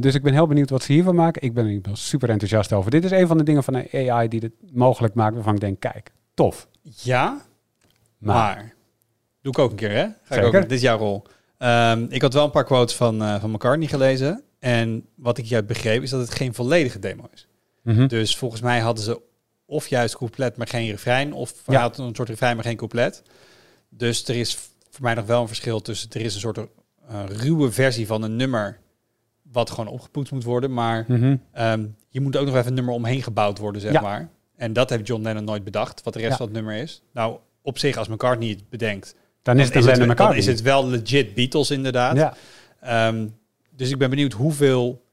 [0.00, 1.42] Dus ik ben heel benieuwd wat ze hiervan maken.
[1.42, 2.90] Ik ben, ik ben super enthousiast over.
[2.90, 5.34] Dit is een van de dingen van AI die het mogelijk maakt.
[5.34, 6.68] Waarvan ik denk, kijk, tof.
[6.82, 7.40] Ja,
[8.18, 8.74] Maar, maar...
[9.42, 10.06] Doe ik ook een keer, hè?
[10.22, 11.22] Ga ik ook, dit is jouw rol.
[11.58, 14.42] Ehm, ik had wel een paar quotes van, eh van McCartney gelezen.
[14.58, 17.46] En wat ik hieruit begreep is dat het geen volledige demo is.
[17.82, 18.06] Mhm.
[18.06, 19.20] Dus volgens mij hadden ze
[19.66, 21.32] of juist couplet, maar geen refrein.
[21.32, 21.72] Of Ja.
[21.72, 21.80] ja.
[21.80, 23.22] had een soort refrein, maar geen couplet.
[23.88, 24.54] Dus er is
[24.90, 26.08] voor mij nog wel een verschil tussen...
[26.12, 26.64] Er is een soort eh,
[27.26, 28.78] ruwe versie van een nummer...
[29.52, 30.72] wat gewoon opgepoetst moet worden.
[30.72, 31.36] Maar Mhm.
[31.52, 34.00] ehm, je moet ook nog even een nummer omheen gebouwd worden, zeg Ja.
[34.00, 34.28] maar.
[34.56, 36.36] En dat heeft John Lennon nooit bedacht, wat de rest Ja.
[36.36, 37.02] van het nummer is.
[37.12, 39.14] Nou, op zich, als McCartney het bedenkt...
[39.46, 42.16] Dan is het een dan is het wel legit Beatles, inderdaad.
[42.16, 42.34] Ja.
[42.80, 43.26] Ehm,
[43.70, 45.04] dus ik ben benieuwd hoeveel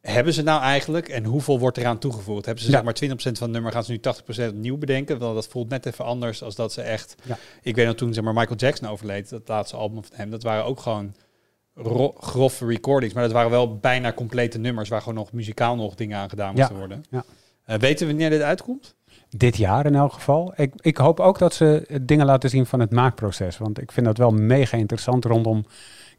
[0.00, 2.44] hebben ze nou eigenlijk en hoeveel wordt eraan toegevoegd?
[2.44, 2.76] Hebben ze Ja.
[2.76, 5.18] zeg maar 20% van het nummer, gaan ze nu 80% opnieuw bedenken?
[5.18, 7.14] Want dat voelt net even anders als dat ze echt...
[7.24, 7.38] Ja.
[7.62, 10.42] Ik weet nog toen zeg maar, Michael Jackson overleed, dat laatste album van hem, dat
[10.42, 11.14] waren ook gewoon
[11.74, 13.14] ro- grove recordings.
[13.14, 16.52] Maar dat waren wel bijna complete nummers waar gewoon nog muzikaal nog dingen aan gedaan
[16.52, 16.58] Ja.
[16.58, 17.04] moesten worden.
[17.10, 17.24] Ja.
[17.64, 18.94] Eh, weten we wanneer dit uitkomt?
[19.36, 20.52] Dit jaar in elk geval.
[20.56, 23.58] Ik, ik hoop ook dat ze dingen laten zien van het maakproces.
[23.58, 25.64] Want ik vind dat wel mega interessant rondom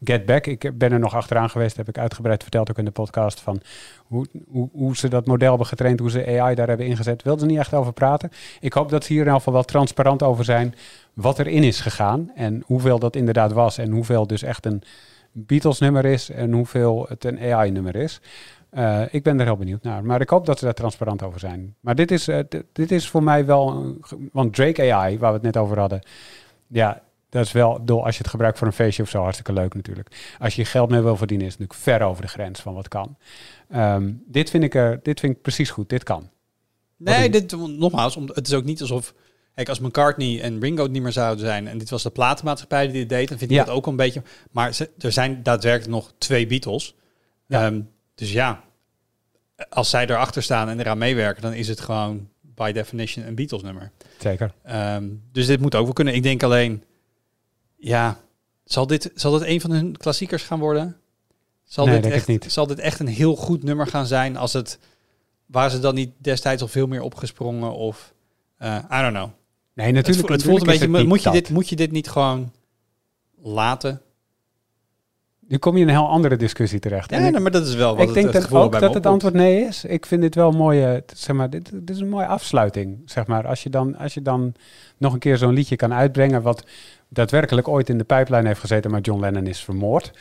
[0.03, 0.47] Get Back.
[0.47, 3.39] Ik ben er nog achteraan geweest, heb ik uitgebreid verteld ook in de podcast.
[3.39, 3.61] Van
[3.97, 7.23] hoe, hoe, hoe ze dat model hebben getraind, hoe ze AI daar hebben ingezet.
[7.23, 8.29] Wilden ze niet echt over praten.
[8.59, 10.75] Ik hoop dat ze hier in elk geval wel transparant over zijn
[11.13, 12.31] wat erin is gegaan.
[12.35, 13.77] En hoeveel dat inderdaad was.
[13.77, 14.83] En hoeveel dus echt een
[15.31, 16.29] Beatles nummer is.
[16.29, 18.21] En hoeveel het een AI nummer is.
[18.71, 20.03] Eh, ik ben er heel benieuwd naar.
[20.03, 21.75] Maar ik hoop dat ze daar transparant over zijn.
[21.79, 22.39] Maar dit is, eh,
[22.71, 23.95] dit- is voor mij wel...
[24.31, 26.01] Want Drake AI, waar we het net over hadden...
[26.67, 27.73] Ja, dat is wel...
[27.79, 30.35] bedoel, Als je het gebruikt voor een feestje of zo, hartstikke leuk natuurlijk.
[30.39, 32.87] Als je geld mee wil verdienen, is het natuurlijk ver over de grens van wat
[32.87, 33.17] kan.
[33.69, 35.89] Ehm, dit, vind ik er, dit vind ik precies goed.
[35.89, 36.29] Dit kan.
[36.97, 39.13] Nee, dit, nogmaals, om, het is ook niet alsof...
[39.55, 41.67] Kijk, als McCartney en Ringo het niet meer zouden zijn...
[41.67, 43.29] en dit was de platenmaatschappij die dit deed...
[43.29, 43.63] dan vind ik Ja.
[43.63, 44.21] dat ook een beetje...
[44.51, 46.95] Maar ze, er zijn daadwerkelijk nog twee Beatles.
[47.45, 47.65] Ja.
[47.65, 47.81] Ehm,
[48.21, 48.63] dus ja,
[49.69, 51.41] als zij erachter staan en eraan meewerken...
[51.41, 53.91] dan is het gewoon by definition een Beatles nummer.
[54.19, 54.53] Zeker.
[54.63, 56.13] Ehm, dus dit moet ook wel kunnen.
[56.13, 56.83] Ik denk alleen...
[57.77, 58.19] Ja,
[58.63, 60.97] zal dit, zal dit een van hun klassiekers gaan worden?
[61.63, 62.51] Zal, Nee, dit echt, niet.
[62.51, 64.37] zal dit echt een heel goed nummer gaan zijn...
[64.37, 64.79] als het...
[65.45, 68.13] Waar ze dan niet destijds al veel meer opgesprongen of...
[68.57, 69.29] eh I don't know.
[69.73, 70.05] Nee, natuurlijk.
[70.07, 72.51] het, vo- het voelt een beetje, moet, je dit, moet je dit niet gewoon
[73.41, 74.01] laten?
[75.51, 77.09] Nu kom je in een heel andere discussie terecht.
[77.09, 78.61] Ja, En ik- nee, maar dat is wel wat ik het, denk het dat gevoel
[78.61, 79.85] ook bij dat het antwoord nee is.
[79.85, 83.27] Ik vind dit wel een mooie, zeg maar, dit, dit is een mooie afsluiting, zeg
[83.27, 83.47] maar.
[83.47, 84.53] Als je dan, als je dan
[84.97, 86.63] nog een keer zo'n liedje kan uitbrengen wat
[87.09, 90.11] daadwerkelijk ooit in de pijplijn heeft gezeten, maar John Lennon is vermoord,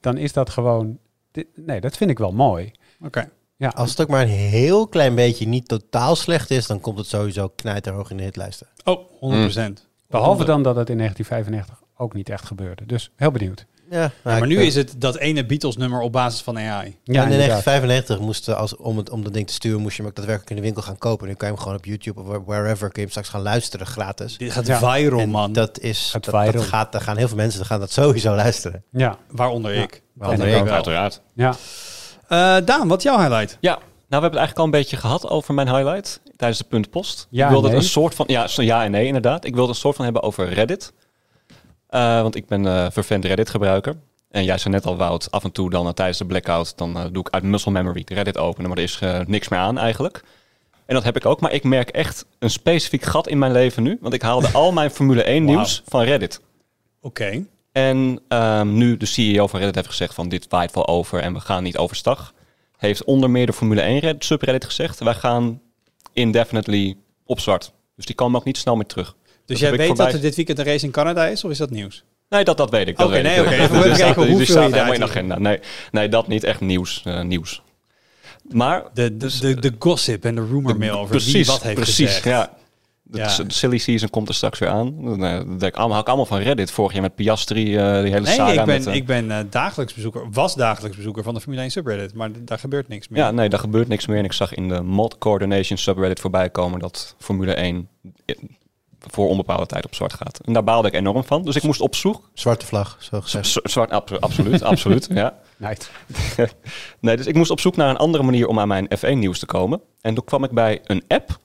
[0.00, 0.98] dan is dat gewoon,
[1.30, 2.72] dit- nee, dat vind ik wel mooi.
[3.04, 3.28] Oké.
[3.56, 6.98] Ja, Als het ook maar een heel klein beetje niet totaal slecht is, dan komt
[6.98, 8.66] het sowieso knijterhoog in de hitlijsten.
[8.84, 9.88] Oh, 100%.
[10.08, 12.86] behalve dan dat het in 1995 ook niet echt gebeurde.
[12.86, 13.66] Dus heel benieuwd.
[13.90, 16.64] Ja, Ja, maar nu is het dat ene Beatles nummer op basis van AI.
[16.66, 17.28] Ja, in inderdaad.
[17.30, 20.50] 1995 moesten als om het om dat ding te sturen, moest je hem ook daadwerkelijk
[20.50, 21.28] in de winkel gaan kopen.
[21.28, 23.86] Nu kan je hem gewoon op YouTube of wherever kun je hem straks gaan luisteren
[23.86, 24.38] gratis.
[24.38, 24.78] Dit gaat Ja.
[24.94, 25.52] viral, En man.
[25.52, 26.62] dat is Gaat dat, dat viral.
[26.62, 28.84] gaat, daar gaan heel veel mensen, daar gaan dat sowieso luisteren.
[28.90, 29.82] Ja, Waaronder Ja.
[29.82, 30.02] ik.
[30.14, 30.68] Waaronder ik.
[30.68, 31.20] Uiteraard.
[31.34, 31.54] ja.
[32.28, 33.56] Eh, Daan, wat is jouw highlight?
[33.60, 36.64] Ja, nou we hebben het eigenlijk al een beetje gehad over mijn highlight tijdens de
[36.68, 37.26] puntpost.
[37.30, 37.76] Ja ik wilde nee.
[37.76, 39.44] een soort van, ja, ja en nee inderdaad.
[39.44, 40.92] Ik wilde een soort van hebben over Reddit.
[41.86, 43.96] Eh, want ik ben eh vervent Reddit gebruiker.
[44.30, 47.08] En jij zei net al, Wout, af en toe dan eh, tijdens de blackout, dan
[47.12, 50.22] doe ik uit muscle memory de Reddit openen, maar er is niks meer aan eigenlijk.
[50.86, 53.82] En dat heb ik ook, maar ik merk echt een specifiek gat in mijn leven
[53.82, 53.98] nu.
[54.00, 56.40] Want ik haalde al mijn Formule 1 nieuws van Reddit.
[57.00, 57.44] Oké.
[57.72, 61.32] En ehm, nu de CEO van Reddit heeft gezegd van dit waait wel over en
[61.32, 62.34] we gaan niet overstag.
[62.76, 65.60] Heeft onder meer de Formule 1 Reddit, subreddit gezegd, wij gaan
[66.12, 67.72] indefinitely op zwart.
[67.96, 69.16] Dus die komen ook niet snel meer terug.
[69.46, 71.58] Dus jij weet voorbij- dat er dit weekend een race in Canada is, of is
[71.58, 72.04] dat nieuws?
[72.28, 73.00] Nee, dat, dat weet ik.
[73.00, 73.50] Oké, nee, oké.
[73.50, 75.38] Dat- Even die kijken staat- hoeveel die je staat helemaal in agenda.
[75.38, 76.44] Nee, nee, dat niet.
[76.44, 77.02] Echt nieuws.
[77.04, 77.62] eh, nieuws.
[78.50, 82.06] Maar De, de, de, de gossip en de rumor mail over wie wat heeft precies,
[82.06, 82.24] gezegd.
[82.24, 82.54] ja.
[83.08, 83.28] De Ja.
[83.46, 84.94] silly season komt er straks weer aan.
[85.24, 87.92] Eh, dat denk ik allemaal, had ik allemaal van Reddit vorig jaar met Piastri, eh
[88.02, 88.50] die hele Nee, saga.
[88.50, 91.62] ik ben, met, eh, ik ben eh, dagelijks bezoeker, was dagelijks bezoeker van de Formule
[91.62, 93.22] 1 subreddit, maar daar gebeurt niks meer.
[93.22, 94.18] Ja, nee, daar gebeurt niks meer.
[94.18, 97.88] En ik zag in de mod coordination subreddit voorbij komen dat Formule 1
[98.30, 98.34] i-
[99.10, 100.40] voor onbepaalde tijd op zwart gaat.
[100.44, 101.42] En daar baalde ik enorm van.
[101.42, 102.30] Dus ik moest op zoek.
[102.34, 103.46] Zwarte vlag, zo gezegd.
[103.46, 105.08] Z- zwart, ab- absoluut, absoluut.
[105.10, 105.38] Ja.
[105.56, 105.88] Nice.
[107.00, 109.38] Nee, dus ik moest op zoek naar een andere manier om aan mijn F1 nieuws
[109.38, 109.80] te komen.
[110.00, 111.38] En toen kwam ik bij een app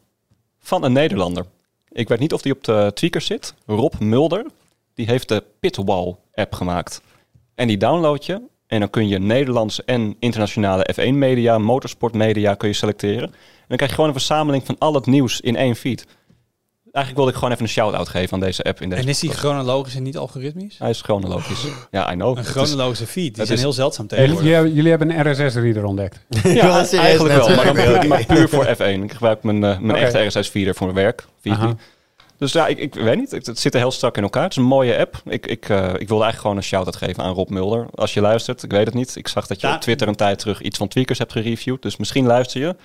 [0.60, 1.46] van een Nederlander.
[1.90, 3.54] Ik weet niet of die op de tweaker zit.
[3.66, 4.46] Rob Mulder.
[4.94, 7.02] Die heeft de Pitwall app gemaakt.
[7.56, 8.42] En die download je.
[8.68, 13.24] En dan kun je Nederlandse en internationale F1 media, motorsport media kun je selecteren.
[13.32, 16.06] En dan krijg je gewoon een verzameling van al het nieuws in één feed.
[16.92, 18.82] Eigenlijk wilde ik gewoon even een shout-out geven aan deze app.
[18.82, 20.76] In deze En is die chronologisch en niet algoritmisch?
[20.80, 21.66] Hij is chronologisch.
[21.92, 22.38] Ja, I know.
[22.38, 24.50] Een chronologische feed, die het zijn is- heel zeldzaam tegenwoordig.
[24.52, 26.20] jullie, jullie hebben een RSS-reader ontdekt.
[26.44, 29.04] Ja, eigenlijk wel, maar, dan maar puur voor F1.
[29.04, 31.24] Ik gebruik mijn, eh, mijn echte RSS-feeder voor mijn werk.
[31.42, 31.52] 4G.
[31.52, 31.76] Aha.
[32.38, 33.32] Dus ja, ik, ik weet niet.
[33.32, 34.44] Het, het zit er heel strak in elkaar.
[34.44, 35.22] Het is een mooie app.
[35.26, 37.86] Ik, ik, eh, ik wilde eigenlijk gewoon een shout-out geven aan Rob Mulder.
[37.96, 39.16] Als je luistert, ik weet het niet.
[39.16, 39.76] Ik zag dat je Ja.
[39.76, 41.82] op Twitter een tijd terug iets van Tweakers hebt gereviewd.
[41.82, 42.76] Dus misschien luister je.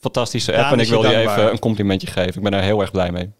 [0.00, 0.62] Fantastische app.
[0.62, 1.38] Daan en ik wil je dankbaar.
[1.38, 2.34] even een complimentje geven.
[2.34, 3.30] Ik ben er heel erg blij mee.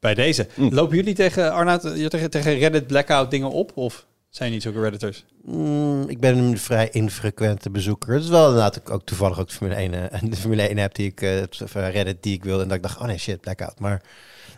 [0.00, 0.46] Bij deze.
[0.54, 0.74] Mm.
[0.74, 3.72] Lopen jullie tegen Arnoud eh, tegen, tegen Reddit blackout dingen op?
[3.74, 5.24] Of zijn niet zulke Redditors?
[5.44, 8.14] Mm, ik ben een vrij infrequente bezoeker.
[8.14, 10.78] Het is wel inderdaad ook, ook toevallig ook de Formule 1, eh, de Formule 1
[10.78, 12.62] app die ik, eh, van Reddit die ik wilde.
[12.62, 13.80] En dat ik dacht, oh nee, shit, blackout.
[13.80, 14.02] Maar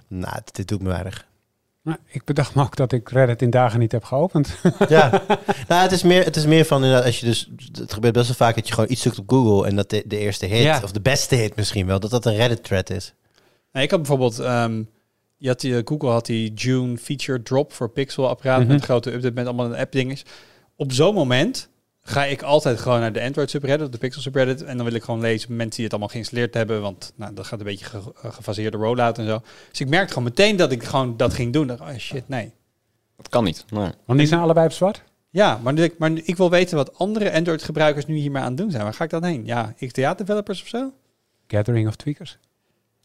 [0.08, 1.28] nou, dit, dit doet me weinig.
[1.82, 4.48] Nou, ik bedacht me ook dat ik Reddit in dagen niet heb geopend.
[4.88, 5.22] Ja,
[5.68, 8.26] nou, het is meer, het is meer van inderdaad, als je dus, het gebeurt best
[8.26, 10.62] wel vaak dat je gewoon iets zoekt op Google en dat de, de eerste hit,
[10.62, 10.80] Ja.
[10.84, 13.14] of de beste hit misschien wel, dat dat een Reddit thread is.
[13.72, 14.82] Nee, ik had bijvoorbeeld, ehm,
[15.36, 18.66] je had die, Google had die June feature drop voor Pixel apparaat Mhm.
[18.68, 20.24] met een grote update met allemaal app dinges.
[20.76, 21.68] Op zo'n moment
[22.10, 24.94] ga ik altijd gewoon naar de Android subreddit, of de Pixel subreddit, en dan wil
[24.94, 27.84] ik gewoon lezen mensen die het allemaal geïnstalleerd hebben, want nou, dat gaat een beetje
[27.84, 29.42] ge- gefaseerde rollout en zo.
[29.70, 31.66] Dus ik merkte gewoon meteen dat ik gewoon dat ging doen.
[31.66, 32.52] Dacht, oh shit, nee.
[33.16, 33.64] Dat kan niet.
[33.70, 33.90] Nee.
[34.06, 35.02] Want die zijn allebei op zwart.
[35.30, 38.56] Ja, maar, nu ik- maar ik wil weten wat andere Android-gebruikers nu hiermee aan het
[38.56, 38.82] doen zijn.
[38.82, 39.46] Waar ga ik dan heen?
[39.46, 40.92] Ja, XDA-developers of zo?
[41.46, 42.38] Gathering of tweakers.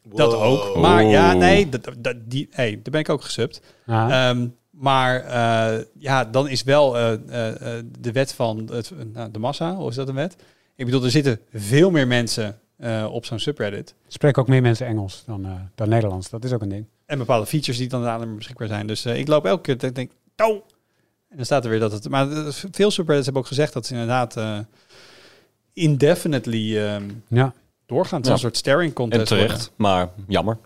[0.04, 0.76] Dat ook.
[0.76, 3.62] Maar ja, nee, dat, dat, die, hey, daar ben ik ook gesubt.
[3.86, 4.48] Ah, Ehm,
[4.80, 9.78] maar eh, ja, dan is wel eh, eh, de wet van het, nou, de massa,
[9.78, 10.36] of is dat een wet?
[10.76, 13.94] Ik bedoel, er zitten veel meer mensen eh, op zo'n subreddit.
[14.08, 16.30] spreken ook meer mensen Engels dan, eh, dan Nederlands.
[16.30, 16.86] Dat is ook een ding.
[17.06, 18.88] En bepaalde features die dan daarna beschikbaar zijn.
[18.88, 20.54] Dus eh, ik loop elke keer ik denk, oh!
[21.30, 22.10] En dan staat er weer dat het...
[22.10, 22.28] Maar
[22.72, 24.60] veel subreddits hebben ook gezegd dat ze inderdaad eh,
[25.74, 27.54] indefinitely ehm, Ja.
[27.86, 28.18] doorgaan.
[28.22, 28.34] Het is Ja.
[28.34, 29.50] een soort staring contest En terecht.
[29.52, 29.68] worden.
[29.76, 30.58] Maar jammer.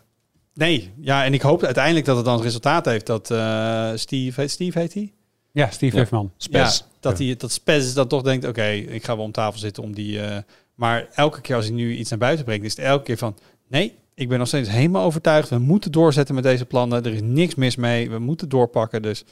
[0.53, 4.41] Nee, ja, en ik hoop uiteindelijk dat het dan het resultaat heeft dat eh, Steve,
[4.41, 5.13] heet Steve heet hij?
[5.51, 6.01] Ja, Steve Ja.
[6.01, 6.31] Huffman.
[6.37, 6.77] Spes.
[6.77, 9.83] Ja, dat, hij, dat Spez dan toch denkt, oké, ik ga wel om tafel zitten
[9.83, 10.21] om die...
[10.21, 10.37] eh,
[10.75, 13.37] maar elke keer als hij nu iets naar buiten brengt, is het elke keer van...
[13.67, 15.49] Nee, ik ben nog steeds helemaal overtuigd.
[15.49, 17.05] We moeten doorzetten met deze plannen.
[17.05, 18.09] Er is niks mis mee.
[18.09, 19.01] We moeten doorpakken.
[19.01, 19.23] Dus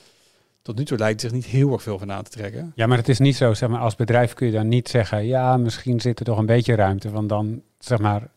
[0.61, 2.71] tot nu toe lijkt zich niet heel erg veel van aan te trekken.
[2.75, 5.25] Ja, maar het is niet zo, zeg maar, als bedrijf kun je dan niet zeggen,
[5.25, 8.29] ja, misschien zit er toch een beetje ruimte, want dan, zeg maar,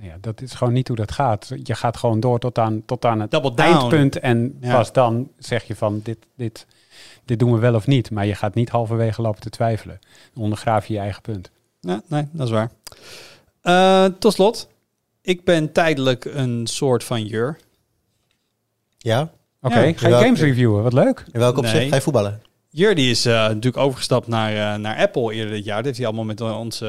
[0.00, 1.50] ja, dat is gewoon niet hoe dat gaat.
[1.62, 3.70] Je gaat gewoon door tot aan, tot aan het Double down.
[3.78, 4.74] eindpunt en Ja.
[4.76, 6.66] pas dan zeg je van, dit, dit,
[7.24, 8.10] dit doen we wel of niet.
[8.10, 9.98] Maar je gaat niet halverwege lopen te twijfelen.
[10.34, 11.50] Dan ondergraaf je je eigen punt.
[11.80, 12.70] Ja, nee, dat is waar.
[13.60, 14.68] Eh, tot slot,
[15.22, 17.58] ik ben tijdelijk een soort van jur.
[18.98, 19.30] Ja?
[19.60, 19.92] Oké, Ja.
[19.96, 21.24] ga je games reviewen, wat leuk.
[21.32, 21.88] In welke opzicht Nee.
[21.88, 22.42] ga je voetballen?
[22.70, 25.76] Jur die is eh, natuurlijk overgestapt naar, eh, naar Apple eerder dit jaar.
[25.76, 26.82] Dat heeft hij allemaal met ons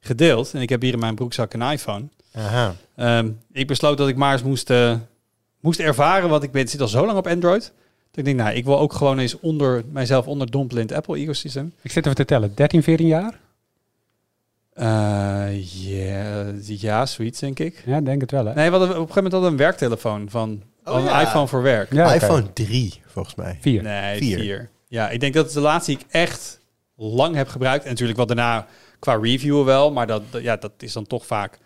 [0.00, 0.54] gedeeld.
[0.54, 2.08] En ik heb hier in mijn broekzak een iPhone.
[2.34, 2.74] Aha.
[2.96, 4.94] Ehm, ik besloot dat ik maar eens moest, eh,
[5.60, 7.62] moest ervaren, want ik ben, zit al zo lang op Android.
[8.10, 11.72] Dat ik denk, nou, ik wil ook gewoon eens onder mijzelf onderdompelen in het Apple-ecosysteem.
[11.82, 13.38] Ik zit even te tellen, 13, 14 jaar?
[14.72, 17.82] Eh, Ja, ja, zoiets denk ik.
[17.86, 18.54] Ja, denk het wel, hè?
[18.54, 21.20] Nee, we hadden, op een gegeven moment hadden we een werktelefoon van Oh, een ja.
[21.20, 21.92] iPhone voor werk.
[21.92, 23.58] Ja, iPhone 3, volgens mij.
[23.60, 23.82] Vier.
[23.82, 24.38] Nee, Vier.
[24.38, 24.68] vier.
[24.88, 26.60] Ja, ik denk dat het de laatste die ik echt
[26.96, 27.84] lang heb gebruikt.
[27.84, 28.66] En natuurlijk wel daarna
[28.98, 29.92] qua reviewen wel.
[29.92, 31.58] Maar dat, dat- ja, dat is dan toch vaak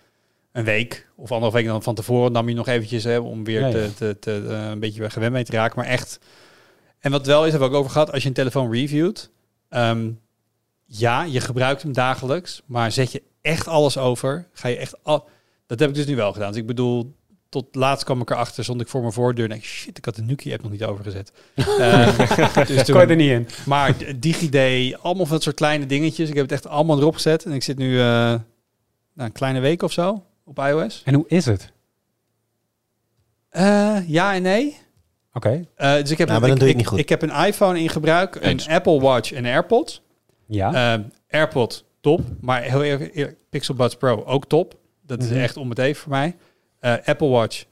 [0.56, 2.32] een week of anderhalf week dan van tevoren.
[2.32, 3.72] nam je nog eventjes hè, om weer Ja, ja.
[3.72, 5.78] Te, te, te, eh, een beetje gewend mee te raken.
[5.78, 6.18] Maar echt.
[6.98, 8.12] En wat wel is, hebben we ook over gehad.
[8.12, 9.30] Als je een telefoon reviewt.
[9.68, 10.10] ehm,
[10.84, 12.62] ja, je gebruikt hem dagelijks.
[12.66, 14.48] Maar zet je echt alles over.
[14.52, 15.28] Ga je echt al.
[15.66, 16.48] Dat heb ik dus nu wel gedaan.
[16.52, 17.14] Dus ik bedoel,
[17.48, 20.04] tot laatst kwam ik erachter, stond ik voor mijn voordeur en denk ik, shit, ik
[20.04, 21.32] had de Nuki-app nog niet overgezet.
[21.78, 23.48] Eh, dus Kon je er niet in.
[23.66, 24.56] maar DigiD,
[25.00, 26.28] allemaal van dat soort kleine dingetjes.
[26.28, 28.40] Ik heb het echt allemaal erop gezet en ik zit nu eh, nou,
[29.14, 31.02] een kleine week of zo op iOS.
[31.04, 31.72] En hoe is het?
[33.48, 34.76] Eh, ja en nee.
[35.32, 36.86] Oké, Eh, dus ik heb, Nou, een, maar dan ik, doe je het ik, niet
[36.86, 36.98] goed.
[36.98, 38.60] ik heb een iPhone in gebruik, een.
[38.68, 40.02] Apple Watch en AirPods.
[40.46, 40.94] ja.
[40.94, 42.20] Eh, AirPod, top.
[42.40, 44.78] Maar heel eerlijk, eerlijk, Pixel Buds Pro, ook top.
[45.02, 45.38] Dat is Mhm.
[45.38, 46.36] echt om het even voor mij.
[46.78, 47.64] Eh, Apple Watch,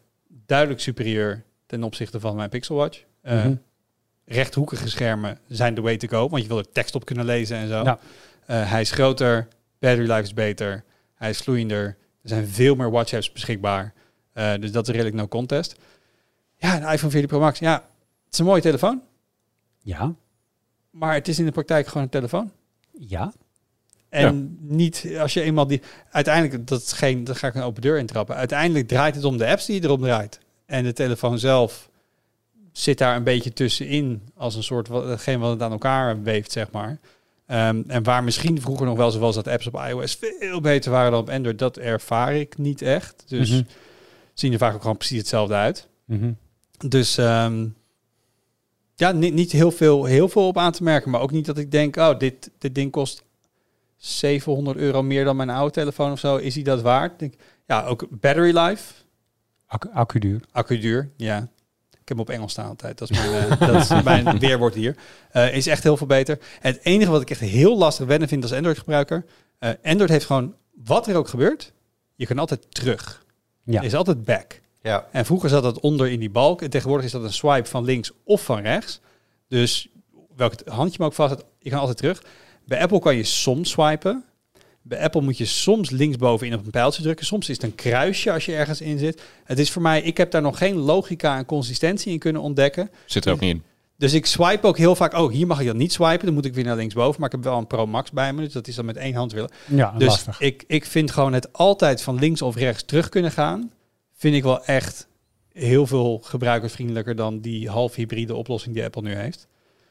[0.47, 3.03] duidelijk superieur ten opzichte van mijn Pixel Watch.
[3.23, 3.55] Eh, Mhm.
[4.27, 7.57] Rechthoekige schermen zijn de way to go, want je wil er tekst op kunnen lezen
[7.57, 7.83] en zo.
[7.83, 7.99] Ja.
[8.47, 10.85] Eh, hij is groter, battery life is beter,
[11.15, 11.97] hij is vloeiender.
[12.25, 13.93] Er zijn veel meer watch apps beschikbaar.
[14.33, 15.75] Eh, dus dat is redelijk no contest.
[16.57, 17.59] Ja, een iPhone 14 Pro Max.
[17.59, 17.73] Ja,
[18.25, 19.03] het is een mooie telefoon,
[19.83, 20.15] Ja.
[20.91, 22.51] maar het is in de praktijk gewoon een telefoon.
[22.99, 23.33] Ja.
[24.09, 25.83] En niet als je eenmaal die.
[26.11, 27.25] Uiteindelijk, dat is geen.
[27.25, 28.37] Dan ga ik een open deur intrappen.
[28.37, 30.39] Uiteindelijk draait het om de apps die je erop draait.
[30.67, 31.91] En de telefoon zelf
[32.73, 34.23] zit daar een beetje tussenin.
[34.37, 34.89] Als een soort.
[34.89, 36.99] wat- Hetgeen wat het aan elkaar weeft, zeg maar.
[37.47, 40.91] Ehm, en waar misschien vroeger nog wel zo was dat apps op iOS veel beter
[40.91, 43.25] waren dan op Android, dat ervaar ik niet echt.
[43.27, 43.63] Dus Mhm.
[44.35, 45.89] zien er vaak ook gewoon precies hetzelfde uit.
[46.05, 46.33] Mhm.
[46.89, 47.67] Dus ehm,
[48.95, 51.11] ja, niet, niet heel, veel, heel veel op aan te merken.
[51.11, 53.23] Maar ook niet dat ik denk, oh, dit, dit ding kost
[53.97, 56.37] 700 euro meer dan mijn oude telefoon of zo.
[56.37, 57.19] Is die dat waard?
[57.19, 57.35] Denk,
[57.67, 58.93] ja, ook battery life.
[59.67, 60.41] Accu, accuduur.
[60.53, 61.49] Accuduur, ja.
[62.05, 62.99] Ik heb hem op Engels staan altijd.
[62.99, 64.97] Dat is mijn, eh, dat is mijn weerwoord hier.
[65.31, 66.39] Eh, is echt heel veel beter.
[66.61, 69.25] En het enige wat ik echt heel lastig wennen vind als Android-gebruiker...
[69.59, 71.73] eh, Android heeft gewoon, wat er ook gebeurt,
[72.15, 73.25] je kan altijd terug.
[73.63, 73.81] Ja.
[73.81, 74.61] Is altijd back.
[74.83, 75.07] Ja.
[75.13, 76.63] En vroeger zat dat onder in die balk.
[76.63, 79.01] En tegenwoordig is dat een swipe van links of van rechts.
[79.49, 79.89] Dus
[80.37, 82.23] welk handje me ook vast hebt, je kan altijd terug.
[82.67, 84.25] Bij Apple kan je soms swipen.
[84.87, 87.27] Bij Apple moet je soms linksbovenin op een pijltje drukken.
[87.27, 89.23] Soms is het een kruisje als je ergens in zit.
[89.45, 92.91] Het is voor mij, ik heb daar nog geen logica en consistentie in kunnen ontdekken.
[93.07, 93.63] Zit er ook niet in.
[93.97, 96.25] Dus ik swipe ook heel vaak, oh hier mag ik dan niet swipen.
[96.25, 97.21] Dan moet ik weer naar linksboven.
[97.21, 98.43] Maar ik heb wel een Pro Max bij me.
[98.43, 99.51] Dus dat is dan met één hand willen.
[99.67, 100.41] Ja, Dus lastig.
[100.41, 103.71] ik, ik vind gewoon het altijd van links of rechts terug kunnen gaan,
[104.17, 105.07] vind ik wel echt
[105.53, 109.47] heel veel gebruikersvriendelijker dan die half hybride oplossing die Apple nu heeft.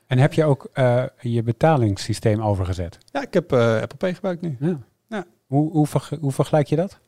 [0.08, 2.98] En heb je ook eh, je betalingssysteem overgezet?
[3.12, 4.58] Ja, ik heb eh, Apple Pay gebruikt nu.
[4.60, 4.80] Ja.
[5.10, 5.26] Ja.
[5.48, 7.00] Hoe, hoe, verg- hoe vergelijk je dat?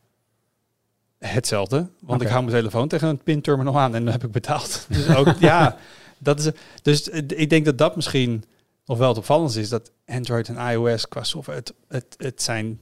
[1.18, 4.86] Hetzelfde, want ik hou mijn telefoon tegen een pinterminal aan en dan heb ik betaald.
[4.88, 5.76] Dus ook, ja,
[6.18, 6.50] dat is.
[6.82, 8.44] Dus ik denk dat dat misschien
[8.84, 12.80] nog wel het opvallendste is dat Android en iOS qua software, het, het, het zijn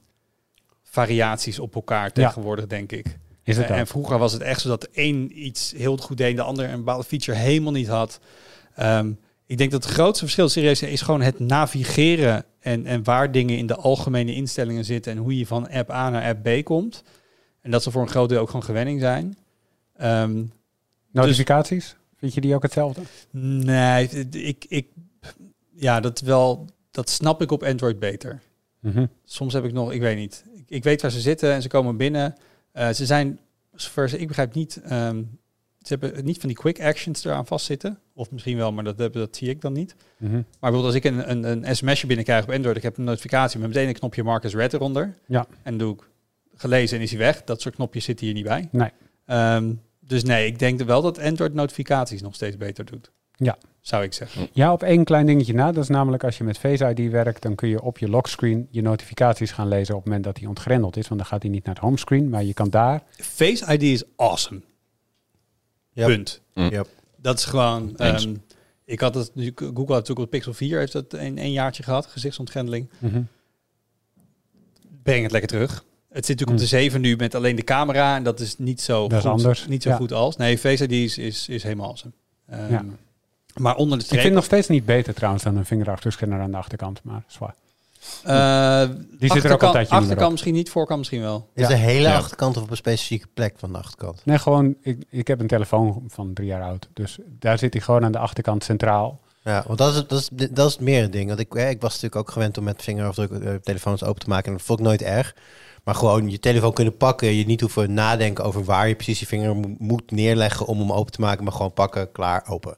[0.83, 3.19] variaties op elkaar tegenwoordig, denk ik.
[3.43, 6.17] Is het Eh, en vroeger was het echt zo dat de een iets heel goed
[6.17, 8.21] deed de ander een bepaalde feature helemaal niet had.
[8.75, 9.13] Ehm,
[9.55, 13.59] ik denk dat het grootste verschil serieus is gewoon het navigeren en, en waar dingen
[13.59, 17.03] in de algemene instellingen zitten en hoe je van app A naar app B komt.
[17.61, 19.37] En dat ze voor een groot deel ook gewoon gewenning zijn.
[19.97, 20.45] Ehm,
[21.11, 21.97] Notificaties?
[22.17, 23.01] Vind je die ook hetzelfde?
[23.31, 24.89] nee, ik, ik,
[25.75, 28.41] ja, dat wel, dat snap ik op Android beter.
[28.81, 29.07] Mhm.
[29.25, 30.45] Soms heb ik nog, ik weet niet.
[30.55, 32.35] Ik, ik weet waar ze zitten en ze komen binnen.
[32.73, 33.41] Eh, ze zijn,
[33.75, 35.23] zover ze, ik begrijp niet, ehm,
[35.81, 37.99] ze hebben niet van die quick actions eraan vastzitten.
[38.15, 39.95] Of misschien wel, maar dat, dat, dat zie ik dan niet.
[40.17, 40.33] Mhm.
[40.33, 43.59] Maar bijvoorbeeld als ik een, een, een sms'je binnenkrijg op Android, ik heb een notificatie
[43.59, 45.15] met meteen een knopje Marcus Red eronder.
[45.27, 45.47] Ja.
[45.63, 46.09] En doe ik
[46.55, 47.45] gelezen en is hij weg.
[47.45, 48.69] Dat soort knopjes zitten hier niet bij.
[48.71, 48.91] Nee.
[49.27, 53.11] Ehm, dus nee, ik denk wel dat Android notificaties nog steeds beter doet.
[53.37, 53.57] Ja.
[53.81, 54.49] Zou ik zeggen.
[54.53, 55.73] Ja, op één klein dingetje na.
[55.73, 58.69] Dat is namelijk als je met Face ID werkt, dan kun je op je lockscreen
[58.71, 61.09] je notificaties gaan lezen op het moment dat hij ontgrendeld is.
[61.09, 63.03] Want dan gaat hij niet naar het homescreen, maar je kan daar.
[63.11, 64.61] Face ID is awesome.
[65.93, 66.07] Yep.
[66.07, 66.41] Punt.
[66.55, 66.69] Mm.
[66.69, 66.89] Yep.
[67.25, 67.97] Dat is gewoon.
[67.97, 68.35] Ehm,
[68.85, 69.31] ik had het.
[69.35, 72.89] nu- Google had natuurlijk op Pixel 4 heeft dat een, een jaartje gehad, gezichtsontgrendeling.
[72.99, 73.23] Mhm.
[75.03, 75.85] Breng het lekker terug.
[76.09, 78.81] Het zit natuurlijk op de 7 nu met alleen de camera en dat is niet
[78.81, 79.97] zo Dat is goed, anders, niet zo ja.
[79.97, 80.37] goed als.
[80.37, 82.13] Nee, Face ID is, is, is helemaal awesome.
[82.49, 82.85] Ehm, Ja.
[83.55, 86.51] Maar onder de Ik vind het nog steeds niet beter trouwens dan een vingerafdrukscanner aan
[86.51, 87.55] de achterkant, maar zwaar.
[88.25, 88.81] Eh,
[89.19, 91.21] Die zit er ook achterkant- al een tijdje niet meer Achterkant misschien niet, voorkant misschien
[91.21, 91.49] wel.
[91.55, 92.17] Is de hele Ja.
[92.17, 94.21] achterkant of op een specifieke plek van de achterkant?
[94.25, 96.89] Nee, gewoon, ik, ik heb een telefoon van drie jaar oud.
[96.93, 99.21] Dus daar zit hij gewoon aan de achterkant centraal.
[99.45, 101.29] Ja, want dat is, dat is, dat is meer een ding.
[101.29, 104.29] Want ik, eh, ik was natuurlijk ook gewend om met vingerafdruk eh, telefoons open te
[104.29, 104.47] maken.
[104.47, 105.35] En dat vond ik nooit erg.
[105.85, 107.35] Maar gewoon je telefoon kunnen pakken.
[107.35, 110.93] Je niet hoeven nadenken over waar je precies je vinger mo- moet neerleggen om hem
[110.93, 111.45] open te maken.
[111.45, 112.77] Maar gewoon pakken, klaar, open.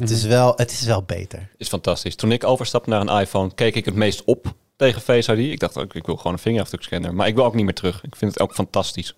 [0.00, 0.12] Dat Mhm.
[0.18, 1.48] is wel, het is wel beter.
[1.56, 2.16] Is fantastisch.
[2.16, 5.52] Toen ik overstapte naar een iPhone, keek ik het meest op tegen Face ID.
[5.52, 7.14] Ik dacht ook, ik wil gewoon een vingerafdrukscanner.
[7.14, 8.04] Maar ik wil ook niet meer terug.
[8.04, 9.14] Ik vind het ook fantastisch.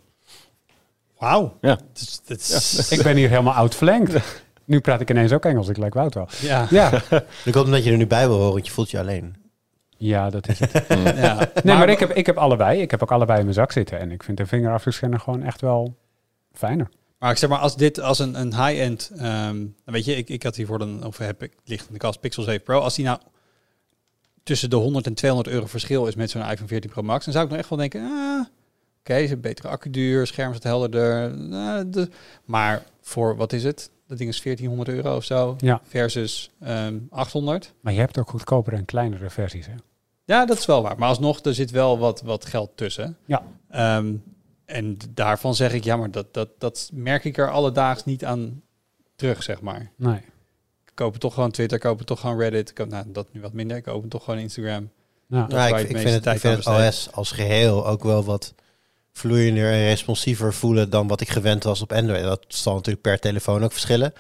[1.19, 1.57] Wauw.
[1.61, 1.79] Ja.
[2.90, 4.14] Ik ben hier helemaal oud-verlengd.
[4.64, 5.69] Nu praat ik ineens ook Engels.
[5.69, 6.29] Ik lijk Wout wel.
[6.40, 6.66] ja.
[6.71, 6.90] Ja,
[7.45, 9.35] Ik hoop dat je er nu bij wil horen, want je voelt je alleen.
[9.97, 10.85] ja dat is het.
[11.16, 11.51] ja.
[11.64, 12.81] Nee, maar ik heb, ik heb allebei.
[12.81, 13.99] Ik heb ook allebei in mijn zak zitten.
[13.99, 15.97] En ik vind de vingerafdrukscanner gewoon echt wel
[16.53, 16.88] fijner.
[17.20, 20.42] Maar ik zeg maar, als dit als een, een high-end, ehm, weet je, ik, ik
[20.42, 22.78] had hiervoor dan, of heb ik, ligt in de kast Pixel 7 Pro.
[22.80, 23.18] Als die nou
[24.42, 27.33] tussen de 100 en 200 euro verschil is met zo'n iPhone 14 Pro Max, dan
[27.33, 28.44] zou ik nog echt wel denken, ah,
[29.00, 31.30] oké, een betere accuduur, scherm is helderder.
[31.52, 32.09] eh, de,
[32.44, 33.90] maar voor, wat is het?
[34.06, 35.80] Dat ding is 1400 euro of zo, Ja.
[35.85, 37.72] versus ehm 800.
[37.80, 39.66] Maar je hebt ook goedkopere en kleinere versies.
[39.66, 39.72] Hè?
[40.24, 40.98] Ja, dat is wel waar.
[40.98, 43.16] Maar alsnog, er zit wel wat, wat geld tussen.
[43.26, 43.42] Ja.
[43.70, 44.12] Ehm,
[44.70, 48.62] en daarvan zeg ik, ja, maar dat, dat, dat merk ik er alledaags niet aan
[49.16, 49.90] terug, zeg maar.
[49.96, 50.16] Nee.
[50.85, 52.68] Ik koop toch gewoon Twitter, ik koop het toch gewoon Reddit.
[52.68, 53.76] Ik koop, nou, dat nu wat minder.
[53.76, 54.90] Ik koop het toch gewoon Instagram.
[55.26, 55.46] Ja.
[55.46, 58.54] Nou, ik, ik vind het, ik vind het OS als geheel ook wel wat
[59.12, 62.22] vloeiender en responsiever voelen dan wat ik gewend was op Android.
[62.22, 64.12] Dat zal natuurlijk per telefoon ook verschillen.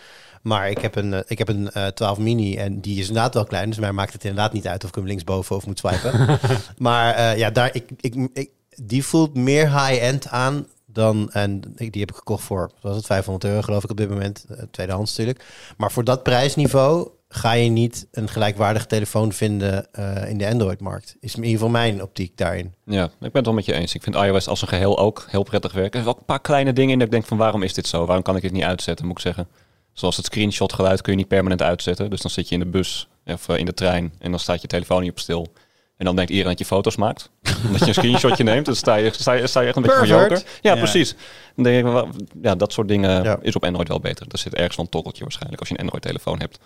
[0.42, 3.34] Maar ik heb een, eh, ik heb een eh 12 mini en die is inderdaad
[3.34, 3.68] wel klein.
[3.68, 6.38] Dus mij maakt het inderdaad niet uit of ik hem linksboven of moet swipen.
[6.78, 8.50] maar eh, ja, daar, ik, ik, ik,
[8.82, 11.30] die voelt meer high-end aan dan...
[11.32, 14.44] En die heb ik gekocht voor, was het, 500 euro geloof ik op dit moment.
[14.48, 15.44] eh, tweedehands natuurlijk.
[15.76, 21.16] Maar voor dat prijsniveau ga je niet een gelijkwaardige telefoon vinden eh, in de Android-markt.
[21.20, 22.74] Is in ieder geval mijn optiek daarin.
[22.84, 23.94] Ja, ik ben het wel met je eens.
[23.94, 25.92] Ik vind iOS als een geheel ook heel prettig werken.
[25.98, 27.86] Er zijn ook een paar kleine dingen in dat ik denk van waarom is dit
[27.86, 28.06] zo?
[28.06, 29.48] Waarom kan ik dit niet uitzetten, moet ik zeggen.
[29.92, 32.10] Zoals het screenshot geluid kun je niet permanent uitzetten.
[32.10, 34.60] Dus dan zit je in de bus of eh, in de trein en dan staat
[34.60, 35.52] je telefoon niet op stil.
[36.00, 37.30] En dan denkt iedereen dat je foto's maakt.
[37.66, 39.98] Omdat je een screenshotje neemt, dan sta je, sta je, sta je echt een beetje
[39.98, 40.30] van Pervert.
[40.30, 40.52] joker.
[40.62, 40.78] Ja, Ja.
[40.78, 41.14] precies.
[41.54, 42.08] Dan denk ik, wel,
[42.42, 43.38] ja, dat soort dingen Ja.
[43.42, 44.26] is op Android wel beter.
[44.30, 46.58] Er zit ergens wel een toggeltje waarschijnlijk als je een Android-telefoon hebt.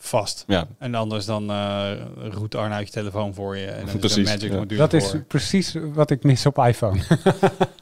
[0.00, 0.44] Vast.
[0.46, 1.90] Ja, En anders dan eh
[2.30, 3.66] roet Arne uit je telefoon voor je.
[3.66, 4.56] En dan Precies, een magic ja.
[4.58, 5.20] module Dat is voor.
[5.20, 7.00] precies wat ik mis op iPhone.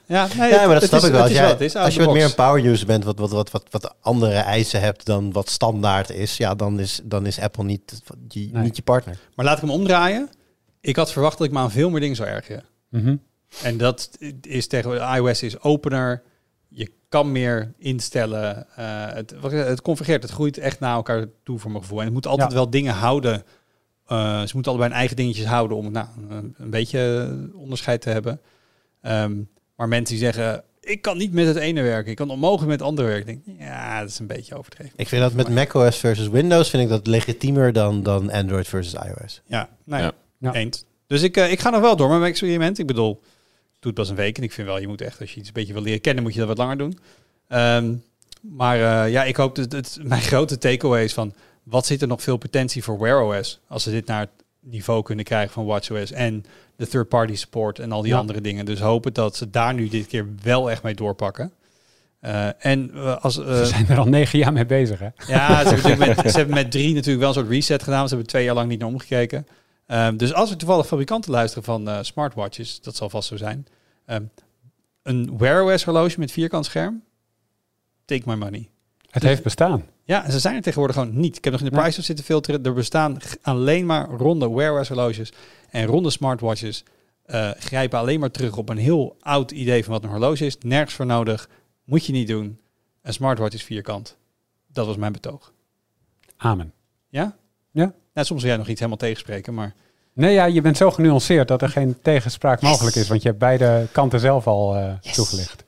[0.09, 1.23] Ja, nee, Ja, maar dat snap is- ik wel.
[1.23, 3.51] het Als, jij- is, als je wat meer een power user bent, wat, wat, wat,
[3.51, 7.65] wat, wat andere eisen hebt dan wat standaard is, ja, dan is, dan is Apple
[7.65, 8.03] niet,
[8.35, 8.51] Nee.
[8.53, 9.19] niet je partner.
[9.35, 10.29] Maar laat ik hem omdraaien.
[10.87, 12.65] Ik had verwacht dat ik me aan veel meer dingen zou ergeren.
[12.91, 13.17] Mhm.
[13.63, 14.11] En dat
[14.41, 16.23] is tegen iOS is opener.
[16.69, 18.67] Je kan meer instellen.
[18.77, 20.23] Eh, het, het convergeert.
[20.23, 21.99] Het groeit echt naar elkaar toe voor mijn gevoel.
[21.99, 22.57] En het moet altijd Ja.
[22.57, 23.43] wel dingen houden.
[24.07, 28.11] Eh, ze moeten allebei hun eigen dingetjes houden om nou, een, een beetje onderscheid te
[28.11, 28.41] hebben.
[29.03, 29.37] Ehm,
[29.77, 32.11] maar mensen die zeggen, ik kan niet met het ene werken.
[32.11, 33.33] Ik kan onmogelijk met het andere werken.
[33.33, 34.93] Ik Denk, ja, dat is een beetje overdreven.
[34.97, 38.95] Ik vind dat met macOS versus Windows vind ik dat legitiemer dan, dan Android versus
[39.05, 39.43] iOS.
[39.47, 40.13] Ja, nou ja, Ja.
[40.41, 40.85] Eens.
[41.07, 42.79] Dus ik, eh, ik ga nog wel door met mijn experiment.
[42.79, 43.19] Ik bedoel, ik
[43.81, 44.37] doe het pas een week.
[44.37, 46.23] En ik vind wel, je moet echt, als je iets een beetje wil leren kennen,
[46.23, 46.99] moet je dat wat langer doen.
[47.49, 47.95] Ehm,
[48.41, 52.09] maar eh, ja, ik hoop dat het, mijn grote takeaway is van, wat zit er
[52.09, 53.61] nog veel potentie voor Wear OS?
[53.69, 54.31] Als ze dit naar het
[54.61, 56.45] niveau kunnen krijgen van WatchOS en
[56.77, 58.19] de third-party support en al die Ja.
[58.19, 58.65] andere dingen.
[58.65, 61.53] Dus hopen dat ze daar nu dit keer wel echt mee doorpakken.
[62.21, 63.35] Eh, en als...
[63.35, 65.09] Ze zijn er al negen jaar mee bezig, hè?
[65.27, 68.03] ja, ze hebben, met, ze hebben met drie natuurlijk wel een soort reset gedaan.
[68.03, 69.47] Ze hebben twee jaar lang niet naar omgekeken.
[69.87, 73.67] Ehm, dus als er toevallig fabrikanten luisteren van eh, smartwatches, dat zal vast zo zijn.
[74.05, 74.25] Ehm,
[75.03, 77.03] een Wear OS horloge met vierkant scherm,
[78.05, 78.69] take my money.
[79.11, 79.85] Het heeft bestaan.
[80.05, 81.37] Ja, ze zijn er tegenwoordig gewoon niet.
[81.37, 81.83] Ik heb nog in de Ja.
[81.83, 82.63] price zitten filteren.
[82.65, 85.33] Er bestaan alleen maar ronde Wear OS horloges
[85.71, 86.85] en ronde smartwatches.
[87.27, 90.59] eh, grijpen alleen maar terug op een heel oud idee van wat een horloge is.
[90.59, 91.49] Nergens voor nodig.
[91.85, 92.61] Moet je niet doen.
[93.03, 94.17] Een smartwatch is vierkant.
[94.73, 95.53] Dat was mijn betoog.
[96.37, 96.73] Amen.
[97.09, 97.37] Ja?
[97.71, 97.95] Ja.
[98.17, 99.75] Nou, soms wil jij nog iets helemaal tegenspreken, maar...
[100.13, 103.09] Nee, ja, je bent zo genuanceerd dat er geen tegenspraak mogelijk is.
[103.09, 105.65] Want je hebt beide kanten zelf al eh, toegelicht.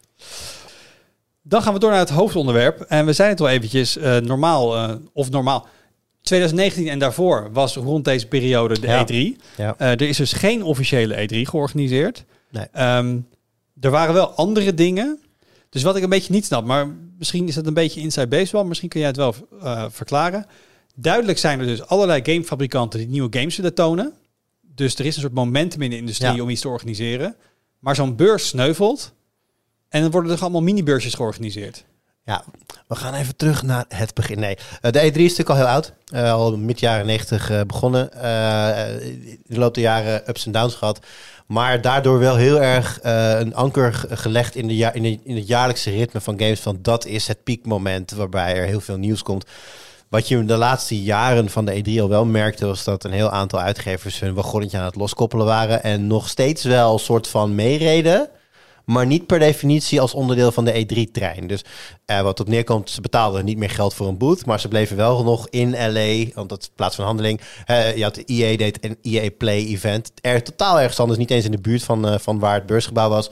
[1.43, 2.81] Dan gaan we door naar het hoofdonderwerp.
[2.81, 5.67] En we zijn het al eventjes, eh, normaal, eh, of normaal...
[6.23, 9.05] 2019 en daarvoor was rond deze periode de Ja.
[9.07, 9.37] E3.
[9.57, 9.75] Ja.
[9.79, 12.25] Eh, er is dus geen officiële E3 georganiseerd.
[12.51, 12.67] Nee.
[12.73, 13.17] Ehm,
[13.81, 15.19] er waren wel andere dingen.
[15.71, 16.89] Dus wat ik een beetje niet snap, maar
[17.19, 18.65] misschien is het een beetje inside baseball.
[18.65, 20.47] Misschien kun jij het wel eh, verklaren.
[21.01, 24.13] Duidelijk zijn er dus allerlei gamefabrikanten die nieuwe games willen tonen.
[24.61, 26.43] Dus er is een soort momentum in de industrie Ja.
[26.43, 27.37] om iets te organiseren.
[27.79, 29.13] Maar zo'n beurs sneuvelt.
[29.89, 31.85] En dan worden er allemaal mini-beursjes georganiseerd.
[32.25, 32.45] Ja,
[32.87, 34.39] we gaan even terug naar het begin.
[34.39, 35.93] Nee, eh, de E3 is natuurlijk al heel oud.
[36.13, 38.13] Eh, al mid jaren 90 eh, begonnen.
[39.03, 41.07] In de loop der jaren ups en downs gehad.
[41.47, 45.37] Maar daardoor wel heel erg een anker ge- gelegd in, de ja in, de, in
[45.37, 46.61] het jaarlijkse ritme van games.
[46.61, 49.45] Van dat is het piekmoment waarbij er heel veel nieuws komt.
[50.11, 53.31] Wat je de laatste jaren van de E3 al wel merkte, was dat een heel
[53.31, 55.83] aantal uitgevers hun wagonnetje aan het loskoppelen waren.
[55.83, 58.29] En nog steeds wel een soort van meereden.
[58.85, 61.47] Maar niet per definitie als onderdeel van de E3-trein.
[61.47, 61.65] Dus
[62.05, 64.47] eh, wat op neerkomt, ze betaalden niet meer geld voor een booth.
[64.47, 67.41] Maar ze bleven wel nog in LA, want dat is plaats van handeling.
[67.65, 70.13] Eh, je had de EA deed een EA Play event.
[70.21, 73.09] Er totaal ergens anders, niet eens in de buurt van, eh, van waar het beursgebouw
[73.09, 73.31] was.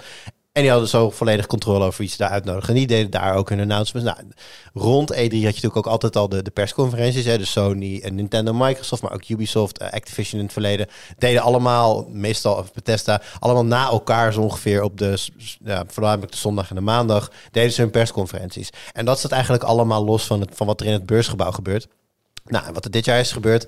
[0.57, 2.69] En die hadden zo volledig controle over ze daar uitnodigen.
[2.69, 4.13] En die deden daar ook hun announcements.
[4.13, 4.27] Nou,
[4.75, 7.25] rond E3 had je natuurlijk ook altijd al de, de persconferenties.
[7.25, 7.39] Hè?
[7.39, 10.87] Dus Sony en Nintendo, Microsoft, maar ook Ubisoft, eh, Activision in het verleden.
[11.19, 15.19] Deden allemaal, meestal of Bethesda, allemaal na elkaar zo ongeveer op de,
[15.65, 18.71] ja, voornamelijk de zondag en de maandag, deden ze hun persconferenties.
[18.93, 21.89] En dat staat eigenlijk allemaal los van, het, van wat er in het beursgebouw gebeurt.
[22.45, 23.67] Nou, en wat er dit jaar is gebeurd,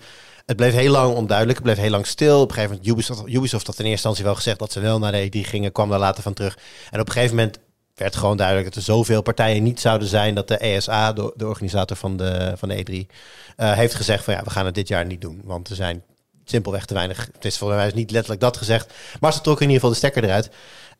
[0.48, 1.58] het bleef heel lang onduidelijk.
[1.58, 2.40] Het bleef heel lang stil.
[2.40, 4.98] Op een gegeven moment, Ubisoft, Ubisoft had in eerste instantie wel gezegd dat ze wel
[4.98, 6.58] naar de E3 gingen, kwam daar later van terug.
[6.90, 7.58] En op een gegeven moment
[7.94, 11.46] werd gewoon duidelijk dat er zoveel partijen niet zouden zijn dat de ESA, de, de
[11.46, 13.14] organisator van de, van de E3,
[13.56, 15.40] eh, heeft gezegd van ja, we gaan het dit jaar niet doen.
[15.44, 16.02] Want er zijn
[16.44, 17.28] simpelweg te weinig.
[17.32, 18.92] Het is volgens mij niet letterlijk dat gezegd.
[19.20, 20.50] Maar ze trokken in ieder geval de stekker eruit.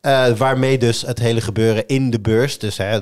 [0.01, 2.59] Eh, waarmee dus het hele gebeuren in de beurs.
[2.59, 2.99] Dus hè,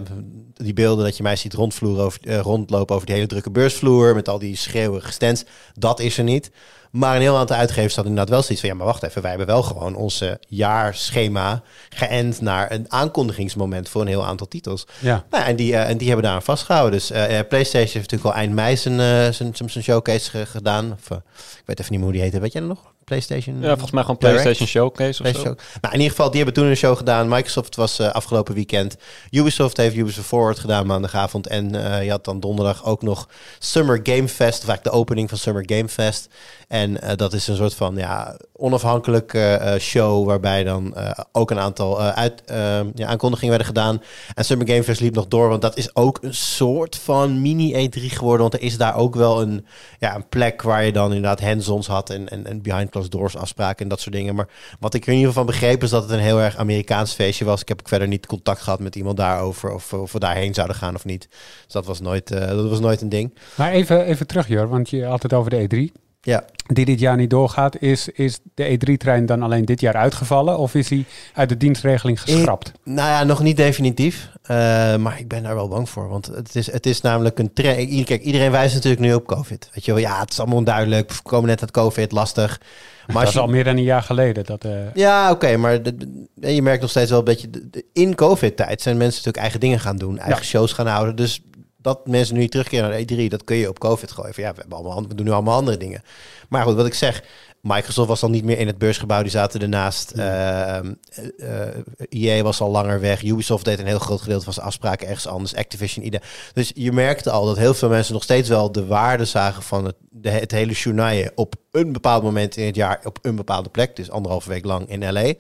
[0.53, 4.15] die beelden dat je mij ziet rondvloeren over, eh, rondlopen over die hele drukke beursvloer.
[4.15, 5.43] Met al die schreeuwige stands.
[5.73, 6.51] Dat is er niet.
[6.91, 8.69] Maar een heel aantal uitgevers hadden inderdaad wel zoiets van...
[8.69, 12.41] ja, maar wacht even, wij hebben wel gewoon onze jaarschema geënt...
[12.41, 14.87] naar een aankondigingsmoment voor een heel aantal titels.
[14.99, 15.25] Ja.
[15.29, 16.99] Nou, en, die, eh, en die hebben daar aan vastgehouden.
[16.99, 17.07] Dus
[17.47, 20.91] PlayStation heeft natuurlijk al eind mei zijn, zijn, zijn, showcase ge- gedaan.
[20.91, 22.39] Of, ik weet even niet meer hoe die heette.
[22.39, 22.93] Weet jij dat nog?
[23.07, 23.59] PlayStation?
[23.61, 24.41] Ja, volgens mij gewoon Direct?
[24.41, 25.21] PlayStation Showcase of zo.
[25.21, 25.57] PlayStation.
[25.81, 27.27] Nou, in ieder geval, die hebben toen een show gedaan.
[27.27, 28.97] Microsoft was eh, afgelopen weekend.
[29.31, 31.47] Ubisoft heeft Ubisoft Forward gedaan maandagavond.
[31.47, 33.29] En eh, je had dan donderdag ook nog
[33.59, 34.61] Summer Game Fest.
[34.61, 36.29] Of eigenlijk de opening van Summer Game Fest.
[36.67, 40.95] En eh, dat is een soort van ja, onafhankelijke show waarbij dan
[41.31, 44.01] ook een aantal uit, eh, ja, aankondigingen werden gedaan.
[44.35, 47.73] En Summer Game Fest liep nog door, want dat is ook een soort van mini
[47.73, 48.41] E3 geworden.
[48.41, 49.65] Want er is daar ook wel een,
[49.99, 53.37] ja, een plek waar je dan inderdaad hands-ons had en, en, en behind closed doors
[53.37, 54.35] afspraken en dat soort dingen.
[54.35, 54.47] Maar
[54.79, 57.13] wat ik er in ieder geval van begrepen is dat het een heel erg Amerikaans
[57.13, 57.61] feestje was.
[57.61, 60.75] Ik heb ook verder niet contact gehad met iemand daarover of, of we daarheen zouden
[60.75, 61.27] gaan of niet.
[61.63, 63.33] Dus dat was nooit, eh, dat was nooit een ding.
[63.55, 66.05] Maar even, even terug, Jor, want je had het over de E3.
[66.21, 66.45] Ja.
[66.67, 67.81] Die dit jaar niet doorgaat.
[67.81, 70.57] Is, is de E3-trein dan alleen dit jaar uitgevallen?
[70.57, 72.71] Of is hij uit de dienstregeling geschrapt?
[72.83, 74.29] Nou ja, nog niet definitief.
[74.47, 76.09] Eh, maar ik ben daar wel bang voor.
[76.09, 78.05] Want het is, het is namelijk een trend.
[78.05, 79.69] Kijk, iedereen wijst natuurlijk nu op COVID.
[79.73, 81.11] Weet je wel, ja, het is allemaal onduidelijk.
[81.11, 82.61] We komen net uit COVID, lastig.
[83.07, 84.45] Maar dat is je- al meer dan een jaar geleden.
[84.45, 85.97] Dat, eh, Ja, oké, maar de-
[86.35, 87.49] de- je merkt nog steeds wel een beetje...
[87.49, 90.17] de- in COVID-tijd zijn mensen natuurlijk eigen dingen gaan doen.
[90.19, 90.47] Eigen Ja.
[90.49, 91.15] shows gaan houden.
[91.15, 91.41] Dus
[91.81, 94.33] dat mensen nu terugkeren naar de E3, dat kun je op COVID gooien.
[94.33, 96.01] Van, ja, we, hebben allemaal, we doen nu allemaal andere dingen.
[96.49, 97.23] Maar goed, wat ik zeg...
[97.61, 100.11] Microsoft was al niet meer in het beursgebouw, die zaten ernaast.
[100.11, 100.93] Ehm,
[101.37, 103.23] eh, eh, EA was al langer weg.
[103.23, 105.55] Ubisoft deed een heel groot gedeelte van zijn afspraken ergens anders.
[105.55, 106.21] Activision, ieder.
[106.53, 109.85] Dus je merkte al dat heel veel mensen nog steeds wel de waarde zagen van
[109.85, 113.69] het, de, het hele journaille op een bepaald moment in het jaar op een bepaalde
[113.69, 113.95] plek.
[113.95, 115.33] Dus anderhalve week lang in LA.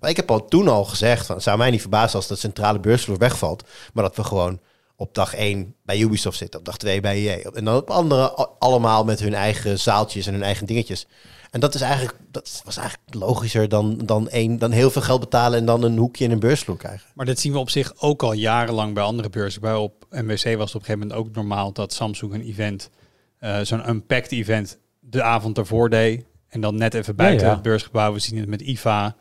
[0.00, 2.36] Maar ik heb al toen al gezegd, van, het zou mij niet verbazen als de
[2.36, 3.64] centrale beursvloer wegvalt.
[3.92, 4.60] Maar dat we gewoon
[4.96, 7.50] op dag 1 bij Ubisoft zitten, op dag 2 bij EA.
[7.50, 11.06] En dan op andere allemaal met hun eigen zaaltjes en hun eigen dingetjes.
[11.54, 15.20] En dat is eigenlijk, dat was eigenlijk logischer dan, dan, één, dan heel veel geld
[15.20, 17.10] betalen en dan een hoekje in een beursvloer krijgen.
[17.14, 19.60] Maar dat zien we op zich ook al jarenlang bij andere beurzen.
[19.60, 22.90] Bij op MWC was het op een gegeven moment ook normaal dat Samsung een event,
[23.38, 26.24] eh, zo'n unpacked event, de avond ervoor deed.
[26.48, 27.54] En dan net even buiten Ja, ja.
[27.54, 28.12] het beursgebouw.
[28.12, 29.16] We zien het met IFA,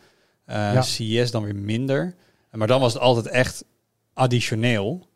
[0.45, 0.81] eh Ja.
[0.81, 2.15] CES dan weer minder.
[2.51, 3.63] Maar dan was het altijd echt
[4.13, 5.07] additioneel.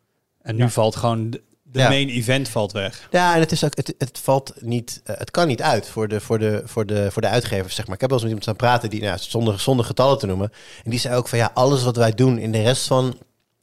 [0.42, 0.68] En nu Ja.
[0.68, 1.38] valt gewoon
[1.72, 1.88] de, Ja.
[1.88, 3.08] main event valt weg.
[3.10, 6.08] Ja, en het, is ook, het, het valt niet, eh, het kan niet uit voor
[6.08, 7.94] de, voor, de, voor, de, voor de uitgevers, zeg maar.
[7.94, 10.52] Ik heb wel eens met iemand staan praten, die, nou, zonder, zonder getallen te noemen.
[10.84, 13.18] En die zei ook van, ja, alles wat wij doen in de rest van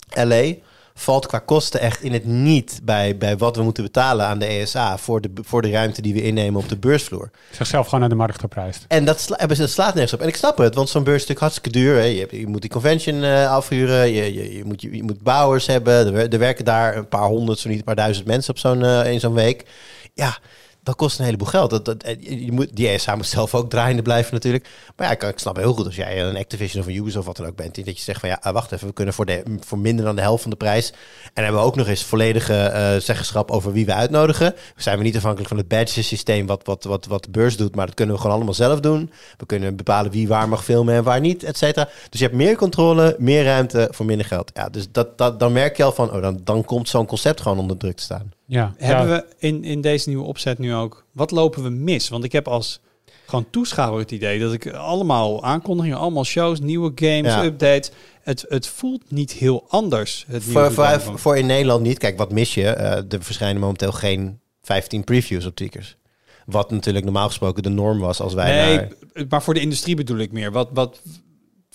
[0.09, 0.53] LA
[0.97, 4.45] valt qua kosten echt in het niet bij, bij wat we moeten betalen aan de
[4.45, 7.29] ESA voor de, voor de ruimte die we innemen op de beursvloer.
[7.51, 8.85] zichzelf gewoon naar de markt geprijsd.
[8.87, 10.21] En dat, sla, hebben ze- dat slaat nergens op.
[10.21, 11.95] En ik snap het, want zo'n beurs is natuurlijk hartstikke duur.
[11.97, 12.03] Hè.
[12.03, 16.15] Je, moet die convention eh, afhuren, je, je, je, moet, je, je moet bouwers hebben.
[16.15, 18.83] Er, er werken daar een paar honderd, zo niet een paar duizend mensen op zo'n,
[18.85, 19.65] eh, in zo'n week.
[20.13, 20.37] Ja,
[20.85, 21.69] dat kost een heleboel geld.
[21.69, 24.67] Dat, dat, eh, je moet, die ESA moet zelf ook draaiende blijven natuurlijk.
[24.95, 27.35] Maar ja, ik, snap heel goed als jij een Activision of een Ubisoft of wat
[27.37, 27.85] dan ook bent...
[27.85, 30.15] dat je zegt van ja, ah, wacht even, we kunnen voor, de, voor minder dan
[30.15, 30.91] de helft van de prijs...
[31.33, 34.55] en hebben we ook nog eens volledige eh, zeggenschap over wie we uitnodigen.
[34.75, 37.75] Zijn we niet afhankelijk van het badge systeem wat, wat, wat, wat de beurs doet...
[37.75, 39.11] maar dat kunnen we gewoon allemaal zelf doen.
[39.37, 41.89] We kunnen bepalen wie waar mag filmen en waar niet, et cetera.
[42.09, 44.51] Dus je hebt meer controle, meer ruimte voor minder geld.
[44.53, 47.41] Ja, dus dat, dat, dan merk je al van, oh, dan, dan komt zo'n concept
[47.41, 48.34] gewoon onder druk te staan.
[48.45, 49.15] Ja, Hebben ja.
[49.15, 52.09] we in, in deze nieuwe opzet nu ook, wat lopen we mis?
[52.09, 52.79] Want ik heb als
[53.25, 57.43] gewoon toeschouwer het idee dat ik allemaal aankondigingen, allemaal shows, nieuwe games, Ja.
[57.43, 57.91] updates.
[58.21, 60.25] Het, het voelt niet heel anders.
[60.27, 61.97] Het nieuwe Voor, voor, voor in Nederland niet.
[61.97, 62.67] Kijk, wat mis je?
[62.67, 65.97] Eh, er verschijnen momenteel geen 15 previews op Tweakers.
[66.45, 69.27] Wat natuurlijk normaal gesproken de norm was als wij nee, naar...
[69.29, 70.51] maar voor de industrie bedoel ik meer.
[70.51, 71.01] Wat, wat,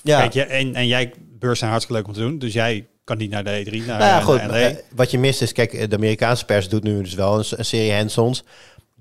[0.02, 3.18] Ja, Kijk, en, en jij, beurs zijn hartstikke leuk om te doen, dus jij kan
[3.18, 4.46] niet naar de E3, naar, nou ja, goed.
[4.46, 4.58] LA.
[4.58, 7.64] eh, wat je mist is, kijk, de Amerikaanse pers doet nu dus wel een, een
[7.64, 8.44] serie hands-ons.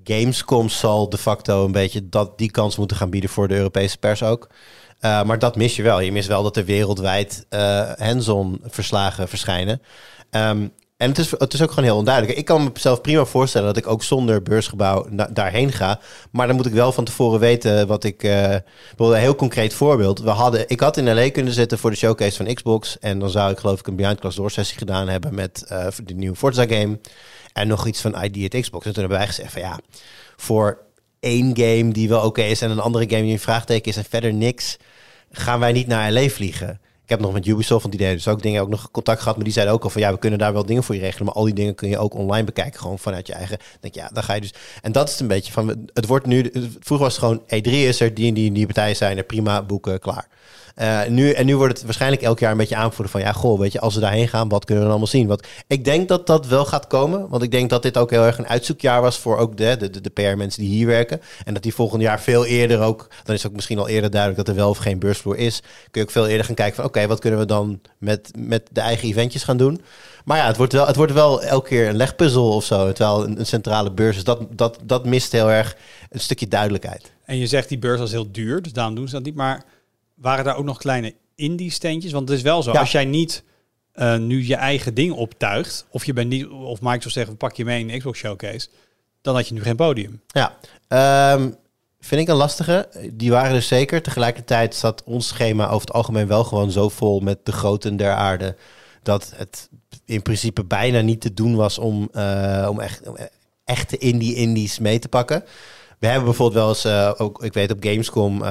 [0.04, 3.98] Gamescom zal de facto een beetje dat, die kans moeten gaan bieden voor de Europese
[3.98, 4.50] pers ook.
[5.00, 6.00] Eh, maar dat mis je wel.
[6.00, 9.82] Je mist wel dat er wereldwijd eh hands-on verslagen verschijnen.
[10.30, 10.68] Ehm,
[11.00, 12.38] en het is, het is ook gewoon heel onduidelijk.
[12.38, 16.00] Ik kan mezelf prima voorstellen dat ik ook zonder beursgebouw daarheen ga.
[16.32, 18.18] Maar dan moet ik wel van tevoren weten wat ik...
[18.18, 20.20] bijvoorbeeld een heel concreet voorbeeld.
[20.20, 23.00] We hadden, ik had in LA kunnen zitten voor de showcase van Xbox.
[23.00, 25.88] En dan zou ik geloof ik een Behind Class Door sessie gedaan hebben met eh,
[26.04, 27.00] de nieuwe Forza game.
[27.54, 28.86] En nog iets van ID at Xbox.
[28.86, 29.80] En toen hebben wij gezegd van ja,
[30.38, 30.78] voor
[31.20, 34.06] één game die wel oké is en een andere game die een vraagteken is en
[34.10, 34.78] verder niks,
[35.32, 36.80] gaan wij niet naar LA vliegen.
[37.10, 39.36] Ik heb nog met Ubisoft, want die deden dus ook dingen, ook nog contact gehad,
[39.36, 41.26] maar die zeiden ook al van ja, we kunnen daar wel dingen voor je regelen,
[41.26, 43.58] maar al die dingen kun je ook online bekijken, gewoon vanuit je eigen.
[43.80, 44.54] Denk ja, dan ga je dus.
[44.82, 48.00] En dat is een beetje van, het wordt nu, vroeger was het gewoon E3 is
[48.00, 50.28] er, die en die die partijen zijn er, prima, boeken, klaar.
[50.80, 53.60] Eh, nu, en nu wordt het waarschijnlijk elk jaar een beetje aanvoeren van ja, goh,
[53.60, 55.28] weet je, als we daarheen gaan, wat kunnen we dan allemaal zien?
[55.28, 58.26] Want ik denk dat dat wel gaat komen, want ik denk dat dit ook heel
[58.26, 61.22] erg een uitzoekjaar was voor ook de, de, de, PR-mensen die hier werken.
[61.46, 64.46] En dat die volgend jaar veel eerder ook, dan is ook misschien al eerder duidelijk
[64.46, 65.60] dat er wel of geen beursvloer is.
[65.62, 68.70] Kun je ook veel eerder gaan kijken van oké, wat kunnen we dan met, met
[68.72, 69.82] de eigen eventjes gaan doen?
[70.26, 73.24] Maar ja, het wordt wel, het wordt wel elke keer een legpuzzel of zo, terwijl
[73.24, 74.24] een, een centrale beurs is.
[74.24, 75.76] Dat, dat, dat mist heel erg
[76.10, 77.12] een stukje duidelijkheid.
[77.26, 79.36] En je zegt die beurs was heel duur, dus daarom doen ze dat niet.
[79.36, 79.64] Maar
[80.22, 82.12] waren daar ook nog kleine indie steentjes?
[82.12, 82.80] Want het is wel zo, Ja.
[82.80, 83.44] als jij niet
[83.92, 87.56] eh, nu je eigen ding optuigt, of je bent niet, of Microsoft zegt, we pak
[87.56, 88.68] je mee in de Xbox Showcase,
[89.22, 90.22] dan had je nu geen podium.
[90.28, 90.58] Ja,
[90.88, 91.50] ehm,
[92.00, 92.90] vind ik een lastige.
[93.14, 94.02] Die waren er zeker.
[94.02, 98.12] Tegelijkertijd zat ons schema over het algemeen wel gewoon zo vol met de groten der
[98.14, 98.56] aarde.
[99.04, 99.70] Dat het
[100.06, 103.18] in principe bijna niet te doen was om, eh, om, echt, om
[103.64, 105.44] echte indie indies mee te pakken.
[106.00, 108.44] We hebben bijvoorbeeld wel eens, eh, ook, ik weet op Gamescom,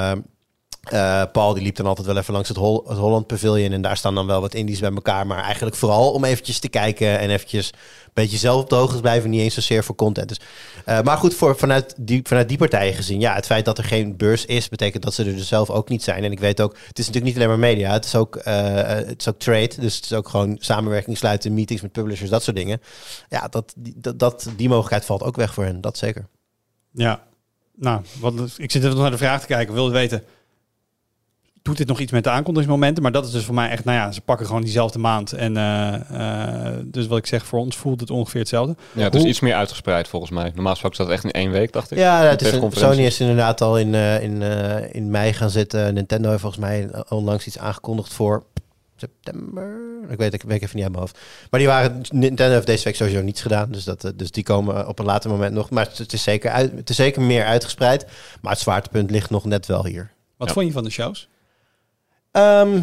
[0.90, 3.72] eh, Paul die liep dan altijd wel even langs het, het Holland Pavilion.
[3.72, 5.26] En daar staan dan wel wat indies bij elkaar.
[5.26, 8.94] Maar eigenlijk vooral om eventjes te kijken en eventjes een beetje zelf op de hoogte
[8.94, 9.30] te blijven.
[9.30, 10.28] Niet eens zozeer voor content.
[10.28, 10.40] Dus,
[10.84, 13.20] eh, maar goed, voor, vanuit, die, vanuit die partijen gezien.
[13.20, 15.88] Ja, het feit dat er geen beurs is, betekent dat ze er dus zelf ook
[15.88, 16.24] niet zijn.
[16.24, 17.92] En ik weet ook, het is natuurlijk niet alleen maar media.
[17.92, 19.72] Het is ook, eh, het is ook trade.
[19.80, 22.80] Dus het is ook gewoon samenwerking sluiten, meetings met publishers, dat soort dingen.
[23.28, 23.48] Ja,
[24.16, 25.80] dat, die, mogelijkheid valt ook weg voor hen.
[25.80, 26.26] Dat zeker.
[26.92, 27.26] Ja,
[27.76, 28.02] nou,
[28.56, 29.74] ik zit even naar de vraag te kijken.
[29.74, 30.24] Wil weten,
[31.68, 33.02] doet dit nog iets met de aankondigingsmomenten?
[33.02, 35.32] Maar dat is dus voor mij echt, nou ja, ze pakken gewoon diezelfde maand.
[35.32, 38.76] En eh, eh, dus wat ik zeg, voor ons voelt het ongeveer hetzelfde.
[38.92, 40.50] Ja, het is Hoe- iets meer uitgespreid volgens mij.
[40.54, 41.98] Normaal gesproken staat het echt in één week, dacht ik.
[41.98, 42.72] Ja, het is een.
[42.72, 45.94] Sony is inderdaad al in, eh, in, eh, in mei gaan zitten.
[45.94, 48.44] Nintendo heeft volgens mij onlangs iets aangekondigd voor
[48.96, 49.76] september.
[50.08, 51.18] Ik weet, ik weet even niet uit mijn hoofd.
[51.50, 53.70] Maar die waren, Nintendo heeft deze week sowieso niets gedaan.
[53.70, 55.70] Dus, dat, dus die komen op een later moment nog.
[55.70, 58.06] Maar het is zeker, uit, het is zeker meer uitgespreid.
[58.40, 60.10] Maar het zwaartepunt ligt nog net wel hier.
[60.36, 60.54] Wat Ja.
[60.54, 61.28] vond je van de shows?
[62.30, 62.80] Ehm,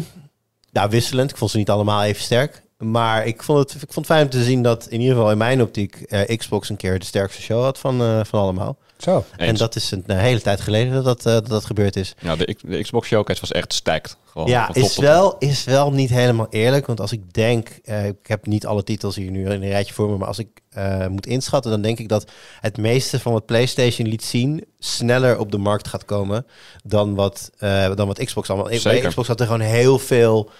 [0.72, 1.30] nou, wisselend.
[1.30, 2.62] Ik vond ze niet allemaal even sterk.
[2.78, 5.30] Maar ik vond, het, ik vond het fijn om te zien dat in ieder geval
[5.30, 8.78] in mijn optiek eh, Xbox een keer de sterkste show had van, eh, van allemaal.
[8.98, 9.24] Zo.
[9.36, 12.14] En dat is een, een hele tijd geleden dat dat, eh, dat, dat gebeurd is.
[12.18, 14.16] Ja, de, Xbox Showcase was echt stacked.
[14.24, 16.86] Gewoon ja, is wel, is wel niet helemaal eerlijk.
[16.86, 19.94] Want als ik denk, eh, ik heb niet alle titels hier nu in een rijtje
[19.94, 20.16] voor me.
[20.16, 22.30] Maar als ik eh, moet inschatten, dan denk ik dat
[22.60, 26.46] het meeste van wat PlayStation liet zien sneller op de markt gaat komen
[26.84, 28.68] dan wat, eh, dan wat Xbox allemaal.
[28.68, 29.08] Bij Zeker.
[29.08, 30.50] Xbox had er gewoon heel veel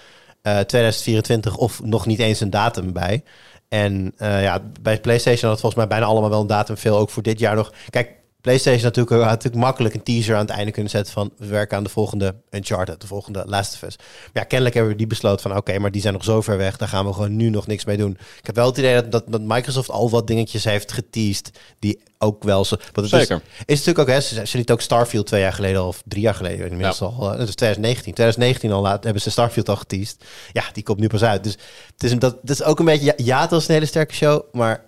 [0.42, 3.22] eh 2024 of nog niet eens een datum bij.
[3.68, 6.76] En eh, ja, bij PlayStation had het volgens mij bijna allemaal wel een datum.
[6.76, 7.72] Veel ook voor dit jaar nog.
[7.90, 8.10] Kijk,
[8.46, 11.76] PlayStation natuurlijk, had natuurlijk makkelijk een teaser aan het einde kunnen zetten van we werken
[11.76, 13.96] aan de volgende Uncharted, de volgende Last of Us.
[13.98, 16.56] Maar ja, kennelijk hebben we die besloten van oké, maar die zijn nog zo ver
[16.56, 18.10] weg, daar gaan we gewoon nu nog niks mee doen.
[18.38, 22.00] Ik heb wel het idee dat, dat, dat Microsoft al wat dingetjes heeft geteased die
[22.18, 22.76] ook wel zo.
[22.92, 23.42] Want het is- Zeker.
[23.64, 26.34] is natuurlijk ook, hè, ze, ze liet ook Starfield twee jaar geleden of drie jaar
[26.34, 27.12] geleden inmiddels al.
[27.32, 28.12] eh, Dat is 2019.
[28.14, 30.24] 2019 al laat, hebben ze Starfield al geteased.
[30.52, 31.44] Ja, die komt nu pas uit.
[31.44, 31.56] Dus
[31.92, 34.14] het is, dat, dat is ook een beetje, ja, ja, het was een hele sterke
[34.14, 34.84] show, maar...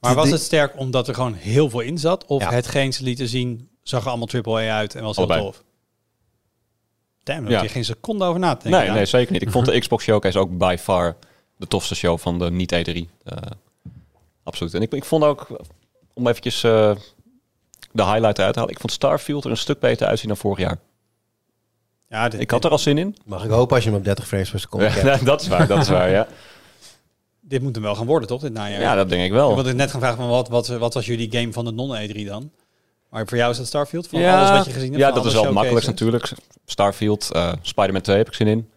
[0.00, 2.24] Maar was het sterk omdat er gewoon heel veel in zat?
[2.26, 2.50] Of Ja.
[2.50, 5.46] hetgeen ze lieten zien, zag er allemaal AAA uit en was heel Allebei.
[5.50, 5.64] tof?
[7.22, 7.56] Damn, daar Ja.
[7.56, 8.80] heb je geen seconde over na te denken.
[8.86, 9.42] Nee, nee, zeker niet.
[9.42, 11.16] Ik vond de Xbox Showcase ook by far
[11.56, 13.08] de tofste show van de niet-E3.
[13.24, 13.36] Eh,
[14.42, 14.74] absoluut.
[14.74, 15.46] En ik, ik vond ook,
[16.14, 16.96] om eventjes eh,
[17.92, 20.58] de highlight eruit te halen, ik vond Starfield er een stuk beter uitzien dan vorig
[20.58, 20.78] jaar.
[22.08, 23.16] Ja, dit, Ik had er al zin in.
[23.24, 25.24] Mag ik hopen als je hem op 30 frames per seconde Ja, hebt.
[25.24, 26.26] dat is waar, dat is waar, ja.
[27.48, 28.40] dit moet hem wel gaan worden, toch?
[28.40, 28.80] Dit najaar.
[28.80, 29.54] Ja, dat denk ik Ik wel.
[29.54, 32.50] wilde net gaan vragen, van wat, wat, wat was jullie game van de non-E3 dan?
[33.10, 34.08] Maar voor jou is dat Starfield?
[34.08, 35.00] Van ja, alles wat je gezien hebt?
[35.02, 36.22] ja, dat is wel het makkelijkst showcases?
[36.22, 36.52] natuurlijk.
[36.66, 38.68] Starfield, eh Spider-Man 2 heb ik zin in.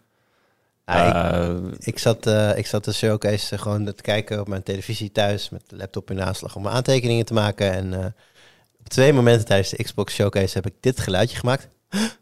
[0.86, 4.62] Ja, ik, Eh, ik, zat, eh, ik zat de showcase gewoon te kijken op mijn
[4.62, 7.72] televisie thuis met de laptop in aanslag om mijn aantekeningen te maken.
[7.72, 8.06] En eh,
[8.80, 11.68] op twee momenten tijdens de Xbox showcase heb ik dit geluidje gemaakt.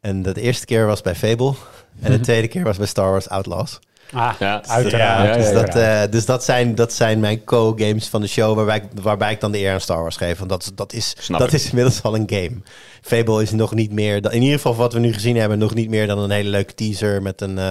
[0.00, 1.54] En de eerste keer was bij Fable
[2.00, 3.78] en de tweede keer was bij Star Wars Outlaws.
[4.12, 5.28] Ah, Ja, uiteraard.
[5.28, 8.76] ja, dus dat, eh, dus dat, zijn, dat zijn mijn co-games van de show waarbij
[8.76, 10.38] ik, waarbij ik dan de eer aan Star Wars geef.
[10.38, 11.54] Want dat, is- dat, is, Snap dat ik.
[11.54, 12.60] is inmiddels al een game.
[13.02, 15.74] Fable is nog niet meer, dan- in ieder geval wat we nu gezien hebben, nog
[15.74, 17.58] niet meer dan een hele leuke teaser met een...
[17.58, 17.70] eh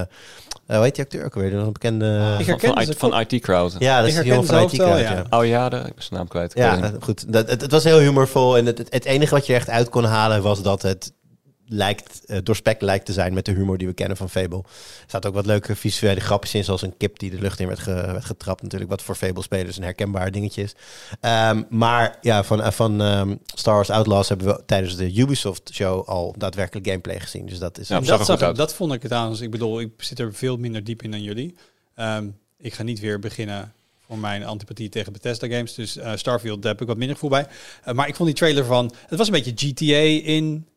[0.67, 1.53] eh, hoe heet die acteur ook alweer?
[1.53, 2.35] Een bekende...
[2.39, 3.75] Ik van, IT, van IT Crowd.
[3.79, 5.25] ja, dat is die herken jongen van IT Crowd, ja.
[5.29, 6.51] Oh ja, de, ik ben zijn naam kwijt.
[6.55, 7.33] Ja, goed.
[7.33, 8.57] Dat, het, het was heel humorvol.
[8.57, 11.11] En het, het, het enige wat je er echt uit kon halen was dat het
[11.73, 14.57] lijkt, eh, doorspekt lijkt te zijn met de humor die we kennen van Fable.
[14.57, 14.63] Er
[15.07, 17.79] zaten ook wat leuke visuele grapjes in, zoals een kip die de lucht in werd,
[17.79, 18.61] ge- werd getrapt.
[18.61, 20.75] Natuurlijk, wat voor Fable-spelers een herkenbaar dingetje is.
[21.19, 26.07] Ehm, maar ja, van, eh, van ehm, Star Wars Outlaws hebben we tijdens de Ubisoft-show
[26.07, 27.45] al daadwerkelijk gameplay gezien.
[27.45, 27.87] Dus dat is...
[27.87, 28.55] Ja, dat, zag uit.
[28.55, 29.41] dat vond ik het aan.
[29.41, 31.55] Ik bedoel, ik zit er veel minder diep in dan jullie.
[31.95, 33.73] Ehm, ik ga niet weer beginnen
[34.07, 35.73] voor mijn antipathie tegen Bethesda games.
[35.73, 37.47] Dus eh, Starfield, daar heb ik wat minder gevoel bij.
[37.93, 38.93] Maar ik vond die trailer van...
[39.07, 40.67] Het was een beetje GTA in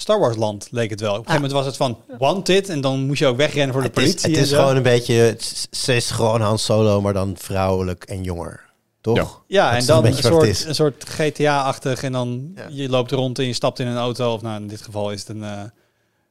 [0.00, 1.10] Star Wars land, leek het wel.
[1.10, 2.68] Op een gegeven moment was het van wanted.
[2.68, 4.30] En dan moest je ook wegrennen voor de het is, politie.
[4.30, 4.56] het is zo.
[4.58, 5.14] gewoon een beetje...
[5.14, 8.66] het is- Ze is gewoon Han Solo, maar dan vrouwelijk en jonger.
[9.00, 9.42] Toch?
[9.46, 9.70] Ja.
[9.70, 12.02] Dat en dan een soort, een soort GTA-achtig.
[12.02, 12.66] En dan Ja.
[12.70, 14.32] je loopt rond en je stapt in een auto.
[14.32, 15.60] Of nou, in dit geval is het een, eh,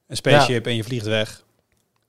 [0.08, 1.44] een spaceship en je vliegt weg.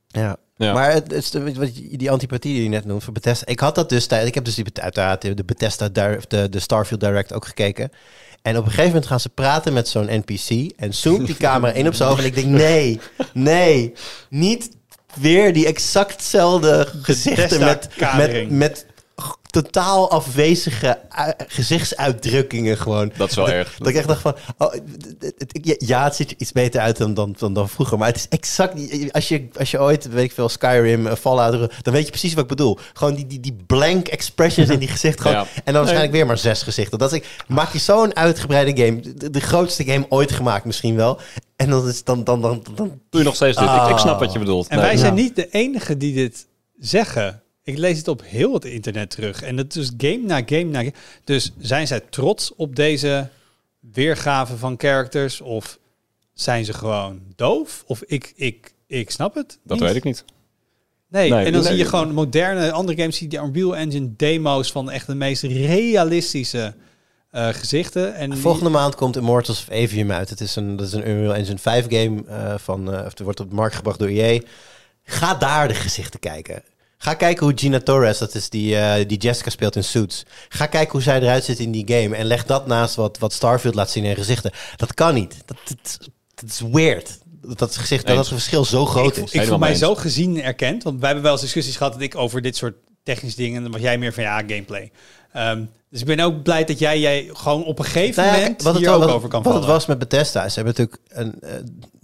[0.08, 0.36] Ja.
[0.56, 0.72] Ja.
[0.72, 3.46] Maar het, het, is de- wat die antipathie die je net noemt voor Bethesda.
[3.46, 4.28] Ik had dat dus tijdens.
[4.28, 7.90] Ik heb dus die, uiteraard de Bethesda, de, de Starfield Direct ook gekeken.
[8.48, 10.72] En op een gegeven moment gaan ze praten met zo'n NPC.
[10.76, 12.20] En zoomt die camera in op zijn hoofd.
[12.20, 13.00] En ik denk: nee,
[13.32, 13.92] nee,
[14.28, 14.70] niet
[15.14, 18.86] weer die exactzelfde gezichten met, met, met
[19.50, 23.12] totaal afwezige uh, gezichtsuitdrukkingen gewoon.
[23.16, 23.76] Dat is wel dat, erg.
[23.78, 24.74] Dat ik echt dacht van, oh,
[25.78, 27.98] ja, het ziet er iets beter uit dan, dan, dan, dan, vroeger.
[27.98, 28.74] Maar het is exact,
[29.12, 32.34] als je, als je ooit, weet ik veel, Skyrim, uh, Fallout, dan weet je precies
[32.34, 32.78] wat ik bedoel.
[32.92, 35.20] Gewoon die, die, die blank expressions in die gezicht.
[35.20, 35.46] Gewoon, ja.
[35.54, 36.98] En dan waarschijnlijk weer maar zes gezichten.
[36.98, 39.00] Dat is, maak je zo'n uitgebreide game.
[39.00, 41.20] De, de, grootste game ooit gemaakt misschien wel.
[41.56, 43.00] En dan is dan, dan, dan, dan...
[43.10, 43.68] Doe je nog steeds dit.
[43.68, 44.68] Ik, ik, snap wat je bedoelt.
[44.68, 44.86] En nee.
[44.86, 46.46] wij zijn niet de enige die dit
[46.78, 47.42] zeggen.
[47.68, 49.42] Ik lees het op heel het internet terug.
[49.42, 50.92] En het is game na game na game.
[51.24, 53.28] Dus zijn zij trots op deze
[53.92, 55.40] weergave van characters?
[55.40, 55.78] Of
[56.34, 57.84] zijn ze gewoon doof?
[57.86, 60.24] Of ik, ik, ik snap het Dat weet ik niet.
[61.08, 61.70] Nee, Nee, en dan nee.
[61.70, 65.14] zie je gewoon moderne andere games, zie je die Unreal Engine demo's van echt de
[65.14, 66.74] meest realistische
[67.30, 68.14] eh, gezichten.
[68.14, 70.30] En die- Volgende maand komt Immortals of Avium uit.
[70.30, 73.18] Het is een, dat is een Unreal Engine 5 game eh, van, eh, of het
[73.20, 74.40] wordt op de markt gebracht door EA.
[75.02, 76.62] Ga daar de gezichten kijken.
[76.98, 80.24] Ga kijken hoe Gina Torres, dat is die, eh, die Jessica speelt in Suits.
[80.48, 82.16] Ga kijken hoe zij eruit ziet in die game.
[82.16, 84.50] En leg dat naast wat, wat Starfield laat zien in gezichten.
[84.76, 85.34] Dat kan niet.
[85.44, 85.98] Dat, dat,
[86.34, 87.18] dat is weird.
[87.56, 89.32] Dat, gezicht, dat, het verschil zo groot ik, is.
[89.32, 90.82] ik voel mij zo gezien en erkend.
[90.82, 93.64] Want wij hebben wel eens discussies gehad dat ik over dit soort technische dingen.
[93.64, 94.90] En wat jij meer van ja, gameplay.
[95.32, 98.42] Ehm, dus ik ben ook blij dat jij, jij gewoon op een gegeven Nou ja,
[98.42, 99.68] moment wat het, hier ook wat, over kan wat vallen.
[99.68, 100.48] het was met Bethesda.
[100.48, 101.54] Ze hebben natuurlijk een, eh,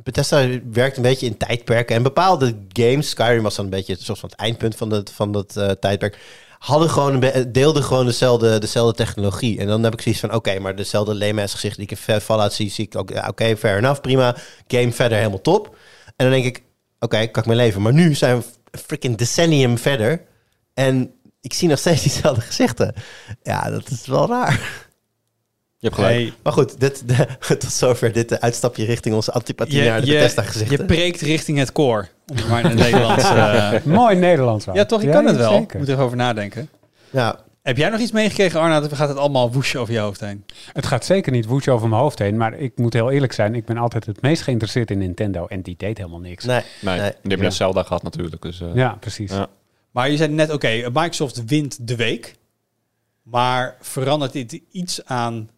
[0.05, 1.97] Bethesda werkt een beetje in tijdperken.
[1.97, 5.11] En bepaalde games, Skyrim was dan een beetje het soort van het eindpunt van, dat
[5.11, 6.19] van dat eh, tijdperk.
[6.59, 9.59] Hadden gewoon deelden gewoon dezelfde, dezelfde technologie.
[9.59, 12.53] En dan heb ik zoiets van: oké, maar dezelfde lame gezicht die ik in Fallout
[12.53, 13.11] zie, zie ik ook.
[13.29, 14.37] Oké, fair enough, prima.
[14.69, 15.77] Game verder helemaal top.
[16.05, 16.63] En dan denk ik:
[16.99, 17.83] oké, kan ik mijn leven.
[17.83, 20.23] Maar nu zijn we freaking decennium verder.
[20.75, 22.95] En ik zie nog steeds diezelfde gezichten.
[23.43, 24.84] Ja, dat is wel raar.
[25.85, 26.17] Je hebt gelijk.
[26.17, 30.01] Nee, Maar goed, dit, de, tot zover dit eh, uitstapje richting onze antipathie je, naar
[30.01, 30.87] de je, Bethesda je gezichten.
[30.87, 31.73] preekt richting het
[32.49, 33.25] maar in het Nederlands...
[33.31, 34.75] eh, Mooi Nederlands wel.
[34.75, 35.03] ja, toch?
[35.03, 35.53] Je kan het wel.
[35.53, 35.79] Zeker.
[35.79, 36.69] Moet er even over nadenken.
[37.11, 38.85] Ja, Heb jij nog iets meegekregen, Arnoud?
[38.85, 40.45] Of gaat het allemaal woesje over je hoofd heen?
[40.73, 43.55] Het gaat zeker niet woetje over mijn hoofd heen, maar ik moet heel eerlijk zijn,
[43.55, 46.45] ik ben altijd het meest geïnteresseerd in Nintendo en die deed helemaal niks.
[46.45, 46.61] nee.
[46.81, 47.11] Nee, nee.
[47.11, 48.43] die hebben net Zelda gehad natuurlijk.
[48.43, 49.31] Dus, eh, Ja, precies.
[49.31, 49.47] Ja.
[49.91, 52.35] Maar je zei net, oké, Microsoft wint de week.
[53.23, 55.51] Maar verandert dit iets aan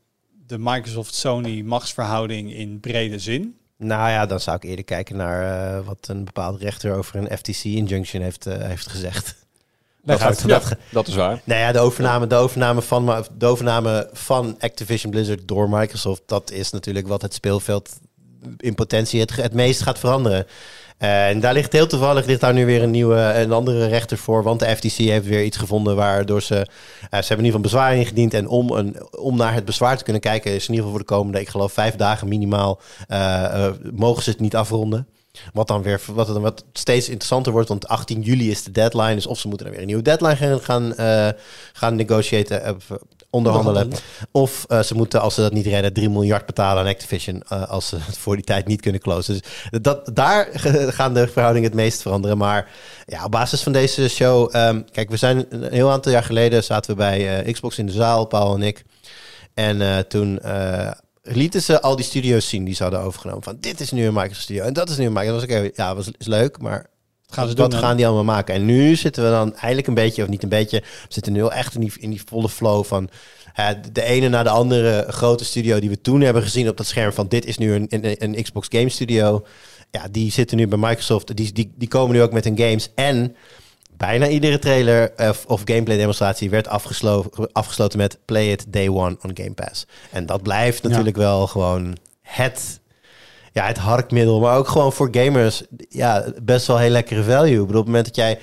[0.46, 3.56] de Microsoft-Sony machtsverhouding in brede zin?
[3.78, 5.42] Nou ja, dan zou ik eerder kijken naar
[5.78, 9.34] eh, wat een bepaalde rechter over een FTC-injunction heeft, eh, heeft gezegd.
[10.02, 11.40] Dat gaat Ja, dat ge- dat is waar.
[11.44, 16.50] nou ja, de overname, de, overname van, de overname van Activision Blizzard door Microsoft, dat
[16.50, 17.98] is natuurlijk wat het speelveld
[18.56, 20.46] in potentie het, het meest gaat veranderen.
[20.98, 24.42] En daar ligt heel toevallig ligt daar nu weer een nieuwe, een andere rechter voor,
[24.42, 26.64] want de FTC heeft weer iets gevonden waardoor ze, eh,
[27.00, 30.04] ze hebben in ieder geval bezwaar ingediend en om, een, om naar het bezwaar te
[30.04, 33.66] kunnen kijken is in ieder geval voor de komende, ik geloof vijf dagen minimaal, eh,
[33.66, 35.08] eh, mogen ze het niet afronden.
[35.52, 39.14] Wat dan weer wat, wat steeds interessanter wordt, want 18 juli is de deadline.
[39.14, 40.94] Dus of ze moeten dan weer een nieuwe deadline gaan, gaan,
[41.72, 42.76] gaan negotiëren,
[43.36, 43.92] onderhandelen.
[44.30, 47.42] Of eh, ze moeten, als ze dat niet redden, 3 miljard betalen aan Activision.
[47.48, 49.34] eh, als ze het voor die tijd niet kunnen closen.
[49.34, 50.48] Dus dat, daar
[50.98, 52.38] gaan de verhoudingen het meest veranderen.
[52.38, 52.70] Maar
[53.06, 54.48] ja, op basis van deze show.
[54.52, 57.86] ehm, kijk, we zijn een heel aantal jaar geleden zaten we bij eh, Xbox in
[57.86, 58.84] de zaal, Paul en ik.
[59.54, 60.40] En toen
[61.22, 63.42] lieten ze al die studio's zien die ze hadden overgenomen.
[63.42, 65.44] Van dit is nu een Microsoft Studio en dat is nu een Microsoft.
[65.44, 66.86] Oké, ja, was, is leuk, maar
[67.28, 68.54] gaan ze wat doen gaan die allemaal maken?
[68.54, 71.46] En nu zitten we dan eigenlijk een beetje, of niet een beetje, we zitten nu
[71.46, 73.08] echt in die, in die volle flow van
[73.54, 76.86] eh, de ene na de andere grote studio die we toen hebben gezien op dat
[76.86, 79.46] scherm van dit is nu een, een, een Xbox Game Studio.
[79.90, 81.36] Ja, die zitten nu bij Microsoft.
[81.36, 82.90] Die, die, die komen nu ook met hun games.
[82.94, 83.36] En
[83.96, 86.68] bijna iedere trailer of, of gameplay demonstratie werd
[87.52, 89.86] afgesloten met play it day one on Game Pass.
[90.10, 92.80] En dat blijft natuurlijk wel gewoon het,
[93.56, 94.40] ja, het harkmiddel.
[94.40, 97.60] Maar ook gewoon voor gamers ja, best wel heel lekkere value.
[97.60, 98.38] Ik bedoel, op het moment dat jij...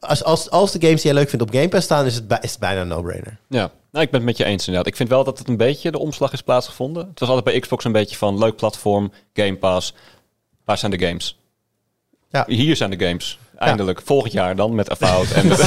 [0.00, 2.28] Als, als, als de games die je leuk vindt op Game Pass staan, is het,
[2.28, 3.38] bij- is het bijna een no-brainer.
[3.48, 4.86] Ja, nou, ik ben het met je eens inderdaad.
[4.86, 7.06] Ik vind wel dat het een beetje de omslag is plaatsgevonden.
[7.10, 9.94] Het was altijd bij Xbox een beetje van leuk platform, Game Pass.
[10.64, 11.38] Waar zijn de games?
[12.30, 12.44] Ja.
[12.46, 13.38] Hier zijn de games.
[13.56, 14.00] Eindelijk.
[14.04, 15.58] Volgend jaar dan met Avowed en met,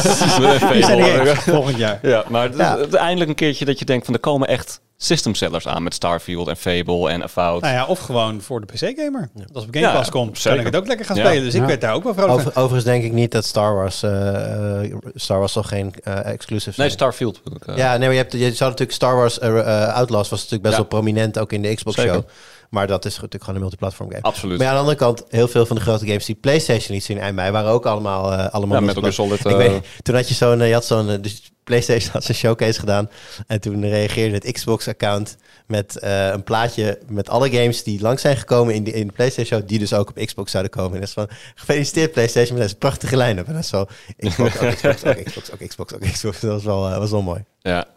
[1.24, 1.99] met volgend jaar.
[2.02, 2.78] Ja, maar het Ja.
[2.97, 6.47] eindelijk een keertje dat je denkt van er komen echt system sellers aan met Starfield
[6.47, 7.62] en Fable en Avowed.
[7.62, 9.30] Nou ja, of gewoon voor de PC-gamer.
[9.54, 11.26] Als op Game Ja, Pass komt, kan ik het ook lekker gaan Ja.
[11.26, 11.43] spelen.
[11.43, 12.41] Dus ik werd daar ook wel vrolijk van.
[12.47, 14.04] Over, overigens denk ik niet dat Star Wars...
[14.04, 16.91] eh, eh, Star Wars zal geen eh exclusive nee, zijn.
[16.91, 17.41] Starfield.
[17.56, 17.78] ik, eh.
[17.78, 20.80] Ja, nee, maar je, hebt, je zou natuurlijk Star Wars Outlaws was natuurlijk best Ja.
[20.80, 22.14] wel prominent ook in de Xbox Zeker.
[22.14, 22.24] show.
[22.72, 24.22] Maar dat is natuurlijk gewoon een multiplatform game.
[24.22, 24.57] Absoluut.
[24.57, 27.03] Maar ja, aan de andere kant, heel veel van de grote games die PlayStation liet
[27.03, 29.28] zien eind mei, waren ook allemaal, eh, allemaal ja, met Gear multiplatform.
[29.28, 29.45] Solid.
[29.45, 32.24] Ik eh, weet, toen had je zo'n, eh, je had zo'n, eh, dus PlayStation had
[32.24, 33.09] zijn showcase gedaan.
[33.47, 38.38] En toen reageerde het Xbox-account met eh, een plaatje met alle games die langs zijn
[38.38, 40.93] gekomen in de, in de PlayStation show, die dus ook op Xbox zouden komen.
[40.93, 43.47] En dat is van, gefeliciteerd PlayStation met deze prachtige line-up.
[43.47, 43.86] En dat is zo,
[44.17, 46.39] Xbox, ook Xbox, ook Xbox, ook Xbox, ook Xbox.
[46.41, 47.43] Dat was wel, eh, was wel mooi.
[47.59, 47.88] ja.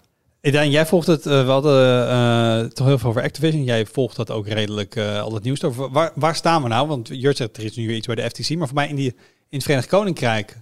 [0.53, 3.65] Daan, jij volgt het, eh, we hadden eh, toch heel veel over Activision.
[3.65, 5.91] Jij volgt dat ook redelijk, eh, al het nieuws over.
[5.91, 6.89] Waar, waar staan we nou?
[6.89, 8.57] Want Jurt zegt, er is nu iets bij de FTC.
[8.57, 9.17] Maar voor mij in, die, in
[9.49, 10.57] het Verenigd Koninkrijk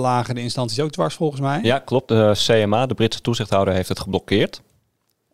[0.00, 1.60] lagen de instanties ook dwars volgens mij.
[1.62, 2.08] ja, klopt.
[2.08, 4.62] De CMA, de Britse toezichthouder, heeft het geblokkeerd.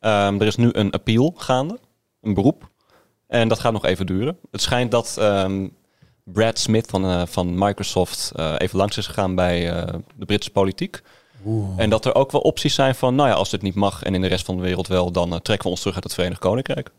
[0.01, 1.79] Ehm, er is nu een appeal gaande,
[2.23, 2.71] een beroep.
[3.27, 4.39] En dat gaat nog even duren.
[4.51, 5.69] Het schijnt dat ehm,
[6.25, 9.65] Brad Smith van, van Microsoft even langs is gegaan bij
[10.17, 11.03] de Britse politiek.
[11.77, 14.15] En dat er ook wel opties zijn van, nou ja, als dit niet mag en
[14.15, 16.15] in de rest van de wereld wel, dan eh, trekken we ons terug uit het
[16.15, 16.91] Verenigd Koninkrijk.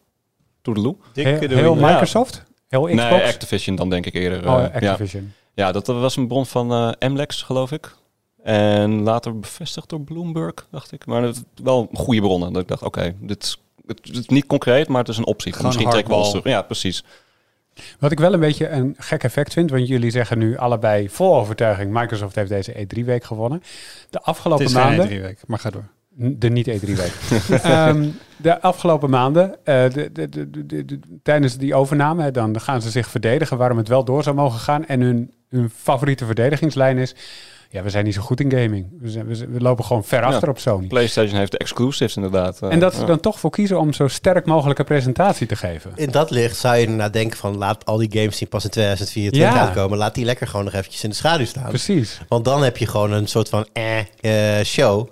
[0.61, 0.95] Toedeloe.
[1.13, 1.91] Heel, heel Ja.
[1.91, 2.43] Microsoft?
[2.67, 3.09] Heel Xbox?
[3.09, 4.49] Nee, Activision dan denk ik eerder.
[4.49, 4.91] oh, eh, ja.
[4.91, 5.33] Activision.
[5.53, 7.95] ja, dat was een bron van eh MLEX, geloof ik.
[8.43, 11.05] En later bevestigd door Bloomberg, dacht ik.
[11.05, 12.53] Maar het, wel goede bronnen.
[12.53, 15.53] Dat ik dacht, oké, dit, het, is niet concreet, maar het is een optie.
[15.63, 16.43] Misschien trekken we ons terug.
[16.43, 17.03] Ja, precies.
[17.99, 21.35] Wat ik wel een beetje een gek effect vind, want jullie zeggen nu allebei vol
[21.35, 23.59] overtuiging, Microsoft heeft deze E3-week gewonnen.
[23.59, 23.65] De
[24.09, 25.05] Het afgelopen maanden...
[25.07, 25.87] drie weken, maar ga door.
[26.17, 27.13] De niet E3-week.
[27.63, 28.07] Ehm,
[28.37, 32.81] de afgelopen maanden, de, de, de, de- de- de- tijdens die overname, hè, dan gaan
[32.81, 34.85] ze zich verdedigen waarom het wel door zou mogen gaan.
[34.85, 37.15] En hun, hun favoriete verdedigingslijn is,
[37.69, 38.87] ja, we zijn niet zo goed in gaming.
[38.99, 40.25] We, zijn, we, zijn- we lopen gewoon ver Ja.
[40.25, 40.87] achter op Sony.
[40.87, 42.61] PlayStation heeft de exclusives inderdaad.
[42.61, 43.05] eh, En dat ze ja.
[43.05, 45.91] dan toch voor kiezen om zo sterk mogelijke presentatie te geven.
[45.95, 48.69] In dat licht zou je inderdaad denken van, laat al die games die pas in
[48.69, 49.65] 2024 Ja.
[49.65, 51.67] uitkomen, laat die lekker gewoon nog eventjes in de schaduw staan.
[51.69, 52.19] Precies.
[52.27, 53.99] Want dan heb je gewoon een soort van eh,
[54.59, 55.09] eh, show.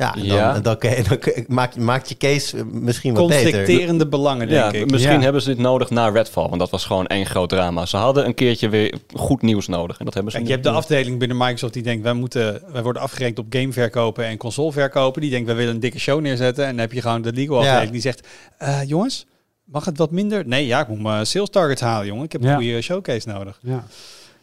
[0.00, 0.54] Ja, en dan, Ja.
[0.54, 0.76] en dan,
[1.08, 3.42] dan maakt, maakt je case eh, misschien wat beter.
[3.52, 4.90] Conflicterende belangen, denk Ja, ik.
[4.90, 5.20] misschien Ja.
[5.20, 7.86] hebben ze dit nodig na Redfall, want dat was gewoon één groot drama.
[7.86, 10.66] Ze hadden een keertje weer goed nieuws nodig en dat hebben ze Kijk, je hebt
[10.66, 15.20] de afdeling binnen Microsoft die denkt, wij, moeten, wij worden afgerekend op gameverkopen en consoleverkopen.
[15.20, 16.64] Die denkt, wij willen een dikke show neerzetten.
[16.64, 17.68] En dan heb je gewoon de legal Ja.
[17.68, 18.26] afdeling die zegt,
[18.58, 19.26] eh, jongens,
[19.64, 20.46] mag het wat minder?
[20.46, 22.24] Nee, ja, ik moet mijn sales targets halen, jongen.
[22.24, 22.54] Ik heb een Ja.
[22.54, 23.58] goede showcase nodig.
[23.62, 23.84] Ja.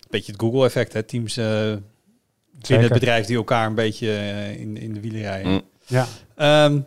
[0.09, 1.03] Beetje het Google-effect, hè.
[1.03, 1.71] Teams eh
[2.59, 2.83] binnen Zeker.
[2.83, 5.51] het bedrijf die elkaar een beetje eh, in, in de wielen rijden.
[5.51, 5.61] Mm.
[5.85, 6.07] Ja.
[6.35, 6.79] Ehm,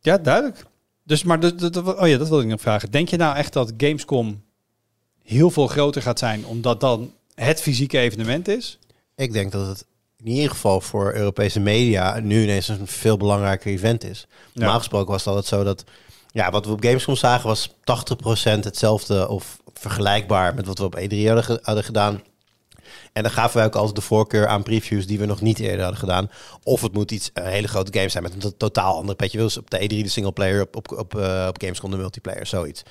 [0.00, 0.64] ja, duidelijk.
[1.04, 2.90] Dus, maar dat, dat, oh ja, dat wilde ik nog vragen.
[2.90, 4.42] Denk je nou echt dat Gamescom
[5.22, 8.78] heel veel groter gaat zijn, omdat dan het fysieke evenement is?
[9.16, 9.84] Ik denk dat het
[10.16, 14.26] in ieder geval voor Europese media nu ineens een veel belangrijker event is.
[14.52, 15.84] Normaal gesproken was het altijd zo dat...
[16.32, 17.72] Ja, wat we op Gamescom zagen was 80%
[18.42, 22.22] hetzelfde of vergelijkbaar met wat we op E3 hadden, ge- hadden gedaan.
[23.12, 25.80] En dan gaven wij ook altijd de voorkeur aan previews die we nog niet eerder
[25.80, 26.30] hadden gedaan.
[26.62, 29.38] Of het moet iets, een hele grote game zijn met een to- totaal ander petje.
[29.38, 32.82] Dus op de E3 de singleplayer, op, op, op, eh, op Gamescom de multiplayer, zoiets.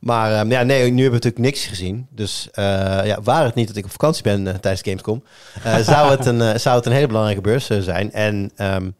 [0.00, 2.06] Maar ehm, ja, nee, nu hebben we natuurlijk niks gezien.
[2.10, 2.64] Dus eh,
[3.04, 5.22] ja, waar het niet dat ik op vakantie ben eh, tijdens Gamescom,
[5.62, 8.12] eh, zou, het een, eh, zou het een hele belangrijke beurs eh, zijn.
[8.12, 8.90] En ehm,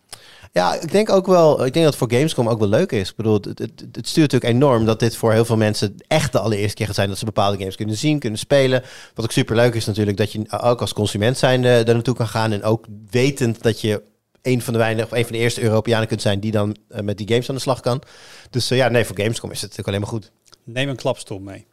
[0.53, 3.11] ja, ik denk ook wel, ik denk dat het voor Gamescom ook wel leuk is.
[3.11, 6.39] Ik bedoel, het, het, stuurt natuurlijk enorm dat dit voor heel veel mensen echt de
[6.39, 8.83] allereerste keer gaat zijn dat ze bepaalde games kunnen zien, kunnen spelen.
[9.15, 12.29] Wat ook super leuk is natuurlijk, dat je ook als consument zijn daar naartoe kan
[12.29, 12.53] gaan.
[12.53, 14.03] En ook wetend dat je
[14.43, 17.03] een van de weinige, of een van de eerste Europeanen kunt zijn die dan eh,
[17.03, 18.03] met die games aan de slag kan.
[18.51, 20.31] Dus eh, ja, nee, voor Gamescom is het natuurlijk alleen maar goed.
[20.65, 21.67] Neem een klapstoel mee.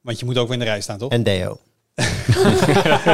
[0.00, 1.12] Want je moet ook weer in de rij staan, toch?
[1.12, 1.60] En Deo.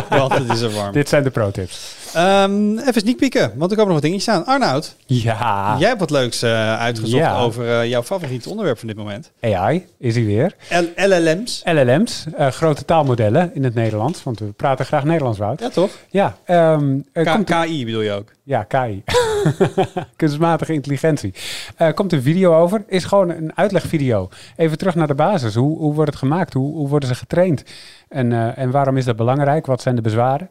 [0.09, 0.93] Want het is er warm.
[0.93, 1.95] Dit zijn de pro-tips.
[2.15, 4.47] Ehm, even sneak peeken, want er komen nog wat dingetjes aan.
[4.47, 5.77] Arnoud, Ja.
[5.79, 7.39] jij hebt wat leuks eh, uitgezocht Ja.
[7.39, 9.31] over eh, jouw favoriete onderwerp van dit moment.
[9.41, 10.55] AI is hij weer.
[10.71, 11.63] L- LLM's.
[11.65, 15.61] LLM's, eh, grote taalmodellen in het Nederlands, want we praten graag Nederlands, Wout.
[15.61, 15.91] Ja, toch?
[16.11, 18.33] Ja, ehm, komt KI bedoel je ook?
[18.43, 19.03] Ja, KI.
[20.17, 21.35] Kunstmatige intelligentie.
[21.77, 22.85] Er komt een video over.
[22.87, 24.29] Is gewoon een uitlegvideo.
[24.57, 25.55] Even terug naar de basis.
[25.55, 26.53] Hoe, hoe wordt het gemaakt?
[26.53, 27.63] Hoe, hoe worden ze getraind?
[28.09, 29.67] En, en waarom is dat belangrijk?
[29.67, 30.51] Wat zijn de bezwaren?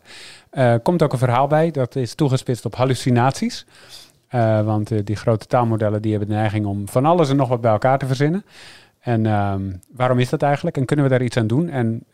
[0.52, 1.72] Eh komt ook een verhaal bij.
[1.72, 3.66] Dat is toegespitst op hallucinaties.
[4.28, 7.49] Eh, want eh, die grote taalmodellen die hebben de neiging om van alles en nog
[7.49, 8.45] wat bij elkaar te verzinnen.
[8.99, 10.78] En ehm, waarom is dat eigenlijk?
[10.78, 11.70] En kunnen we daar iets aan doen?
[11.70, 12.06] En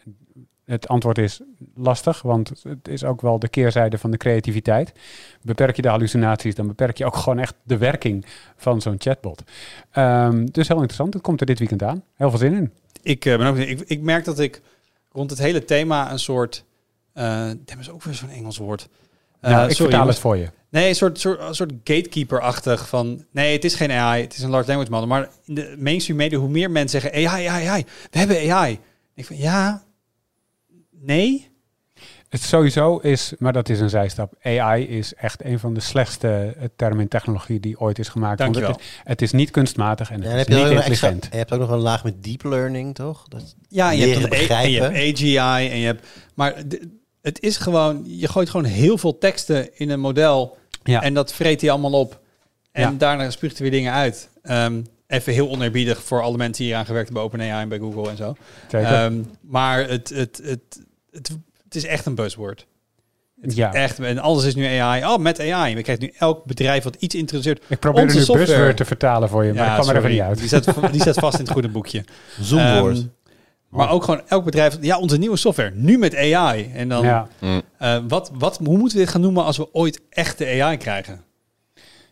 [0.65, 1.41] het antwoord is
[1.75, 4.93] lastig, want het is ook wel de keerzijde van de creativiteit.
[5.41, 8.25] Beperk je de hallucinaties, dan beperk je ook gewoon echt de werking
[8.55, 9.43] van zo'n chatbot.
[9.91, 12.03] Ehm, dus heel interessant, het komt er dit weekend aan.
[12.15, 12.73] Heel veel zin in.
[13.01, 14.61] Ik, ben ook, ik, ik merk dat ik
[15.11, 16.65] rond het hele thema een soort...
[17.17, 18.87] eh dat is ook weer zo'n Engels woord.
[19.41, 20.49] Eh, nou, ik sorry, vertaal het voor je.
[20.69, 23.25] Nee, een soort, soort, gatekeeper-achtig van...
[23.31, 25.07] Nee, het is geen AI, het is een large language model.
[25.07, 27.27] Maar in de mainstream media, hoe meer mensen zeggen...
[27.29, 28.79] AI, AI, AI, we hebben AI.
[29.15, 29.83] Ik van, ja,
[30.91, 31.47] nee.
[32.29, 34.33] Het sowieso is, maar dat is een zijstap.
[34.41, 38.39] AI is echt een van de slechtste eh, termen in technologie die ooit is gemaakt.
[38.39, 38.79] Want Dankjewel.
[38.81, 41.27] Het, is, het is niet kunstmatig en het is heb je, niet extra, intelligent.
[41.31, 43.27] je hebt ook nog een laag met deep learning, toch?
[43.27, 45.13] Dat, Ja, je hebt, A- en je hebt begrijpen.
[45.13, 46.07] AGI en je hebt...
[46.35, 46.77] Maar d-
[47.27, 48.03] het is gewoon...
[48.05, 51.01] Je gooit gewoon heel veel teksten in een model Ja.
[51.01, 52.19] en dat vreet hij allemaal op.
[52.71, 52.95] En Ja.
[52.97, 54.29] daarna spuugt hij weer dingen uit.
[54.41, 57.69] Ehm, even heel oneerbiedig voor alle mensen die hier aan gewerkt hebben bij OpenAI en
[57.69, 58.35] bij Google en zo.
[58.71, 60.61] Ehm, maar het, het, het,
[61.11, 61.29] het,
[61.63, 62.65] het is echt een buzzword.
[63.41, 63.73] Het is Ja.
[63.73, 65.03] Echt, en alles is nu AI.
[65.05, 65.75] Oh, met AI.
[65.75, 67.63] We krijgen nu elk bedrijf wat iets introduceert.
[67.67, 70.09] ik probeer onze nu software- buzzword te vertalen voor je, maar ik kwam er even
[70.11, 70.37] niet uit.
[70.39, 72.03] Die zet, die zet vast in het goede boekje.
[72.41, 72.95] Zoomwoord.
[72.97, 73.05] Ehm,
[73.69, 74.77] maar ook gewoon elk bedrijf.
[74.81, 75.71] Ja, onze nieuwe software.
[75.73, 76.71] Nu met AI.
[76.73, 77.27] En dan, ja.
[77.39, 77.61] Mm.
[77.77, 81.21] eh, wat, wat, hoe moeten we dit gaan noemen als we ooit echte AI krijgen?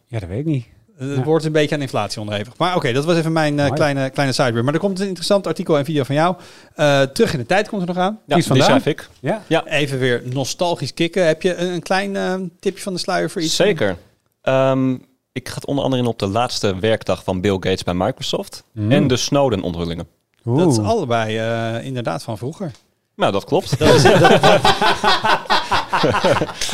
[0.07, 0.65] ja, dat weet ik niet.
[0.97, 1.23] Het Ja.
[1.23, 2.57] wordt een beetje aan inflatie onderhevig.
[2.57, 4.63] Maar oké, dat was even mijn eh, kleine, kleine sidebar.
[4.63, 6.35] Maar er komt een interessant artikel en video van jou.
[6.75, 8.19] Eh, terug in de tijd komt er nog aan.
[8.25, 9.09] Ja, die schrijf ik.
[9.47, 9.65] Ja.
[9.65, 11.25] Even weer nostalgisch kicken.
[11.27, 13.55] Heb je een, een klein eh, tipje van de sluier voor iets?
[13.55, 13.97] Zeker.
[14.41, 14.93] Ehm,
[15.31, 18.63] ik ga het onder andere in op de laatste werkdag van Bill Gates bij Microsoft.
[18.73, 18.91] Mm.
[18.91, 20.07] En de Snowden-onthullingen.
[20.45, 20.57] Oeh.
[20.57, 22.71] Dat is allebei eh, inderdaad van vroeger.
[23.15, 23.79] Nou, dat klopt.
[23.79, 24.21] Dat is, dat,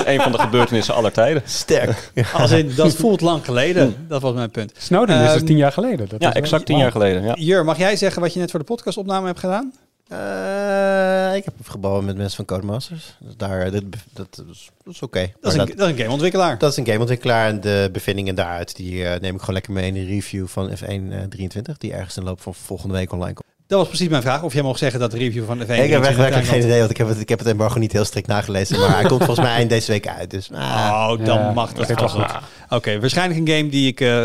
[0.05, 1.41] een van de gebeurtenissen aller tijden.
[1.45, 2.11] Sterk.
[2.33, 4.05] als in, dat voelt lang geleden.
[4.07, 4.73] Dat was mijn punt.
[4.77, 6.09] Snowden is dus Ehm, tien jaar geleden.
[6.09, 7.23] Dat Ja, exact tien jaar geleden.
[7.23, 7.33] Ja.
[7.37, 9.73] Jur, mag jij zeggen wat je net voor de podcastopname hebt gedaan?
[10.07, 13.15] Eh, ik heb gebouwen met mensen van Codemasters.
[13.19, 15.31] Dus daar, dat, dat is, dat is oké.
[15.41, 16.57] Dat is een, dat is een gameontwikkelaar.
[16.57, 19.87] dat is een gameontwikkelaar en de bevindingen daaruit die eh, neem ik gewoon lekker mee
[19.87, 23.11] in de review van F1 eh, 23, die ergens in de loop van volgende week
[23.11, 23.49] online komt.
[23.71, 24.43] Dat was precies mijn vraag.
[24.43, 25.69] Of jij mocht zeggen dat de review van de V.
[25.83, 27.91] ik heb echt werkelijk geen idee, want ik heb, het, ik heb het embargo niet
[27.91, 30.29] heel strikt nagelezen, maar hij komt volgens mij eind deze week uit.
[30.31, 32.31] Dus ah, Oh, dan Ja, mag dat wel goed.
[32.69, 34.23] Oké, waarschijnlijk een game die ik eh,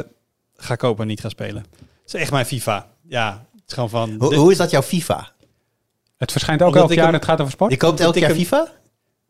[0.56, 1.64] ga kopen en niet ga spelen.
[2.02, 2.86] Het is echt mijn FIFA.
[3.08, 4.14] Ja, het is gewoon van...
[4.18, 5.30] hoe, de- hoe is dat jouw FIFA?
[6.16, 7.70] Het verschijnt ook Omdat elk ik jaar hem- het gaat over sport.
[7.70, 8.68] Je koopt elk ik jaar hem- FIFA?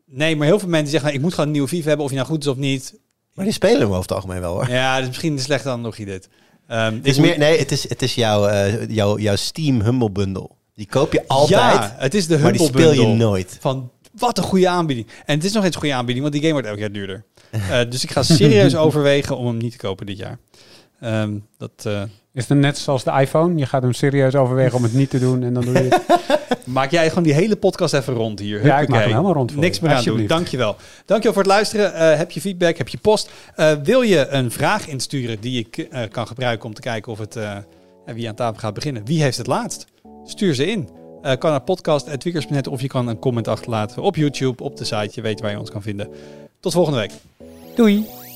[0.05, 2.11] Nee, maar heel veel mensen zeggen, nou, ik moet gewoon een nieuwe FIFA hebben, of
[2.11, 2.93] je nou goed is of niet.
[3.33, 4.69] Maar die spelen hem over het algemeen wel hoor.
[4.69, 6.29] Ja, dat is misschien een slechte analogie dit.
[6.67, 10.11] Ehm, Het is meer, nee, het is, het is jouw, eh, jouw, jouw Steam Humble
[10.11, 10.49] Bundle.
[10.75, 13.25] Die koop je altijd, Ja, het is de maar die Humble speel je Bundle.
[13.25, 13.57] nooit.
[13.59, 15.07] Van, wat een goede aanbieding.
[15.25, 17.25] En het is nog eens een goede aanbieding, want die game wordt elk jaar duurder.
[17.51, 20.37] Eh, dus ik ga serieus overwegen om hem niet te kopen dit jaar.
[20.99, 22.01] Ehm, dat, eh,
[22.37, 23.57] Is het net zoals de iPhone?
[23.57, 26.65] Je gaat hem serieus overwegen om het niet te doen en dan doe je het.
[26.77, 28.65] maak jij gewoon die hele podcast even rond hier.
[28.65, 30.27] Ja, ik maak hem helemaal rond voor Niks meer aan doen.
[30.27, 30.75] Dankjewel.
[31.05, 31.93] Dankjewel voor het luisteren.
[31.93, 32.77] Eh, heb je feedback?
[32.77, 33.29] Heb je post?
[33.55, 37.19] Eh, wil je een vraag insturen die ik eh, kan gebruiken om te kijken of
[37.19, 37.37] het
[38.05, 39.05] wie aan tafel gaat beginnen?
[39.05, 39.85] Wie heeft het laatst?
[40.25, 40.89] Stuur ze in.
[41.21, 45.09] Kan naar podcast.tweakers.net of je kan een comment achterlaten op YouTube, op de site.
[45.11, 46.09] Je weet waar je ons kan vinden.
[46.59, 47.11] Tot volgende week.
[47.75, 48.26] Doei!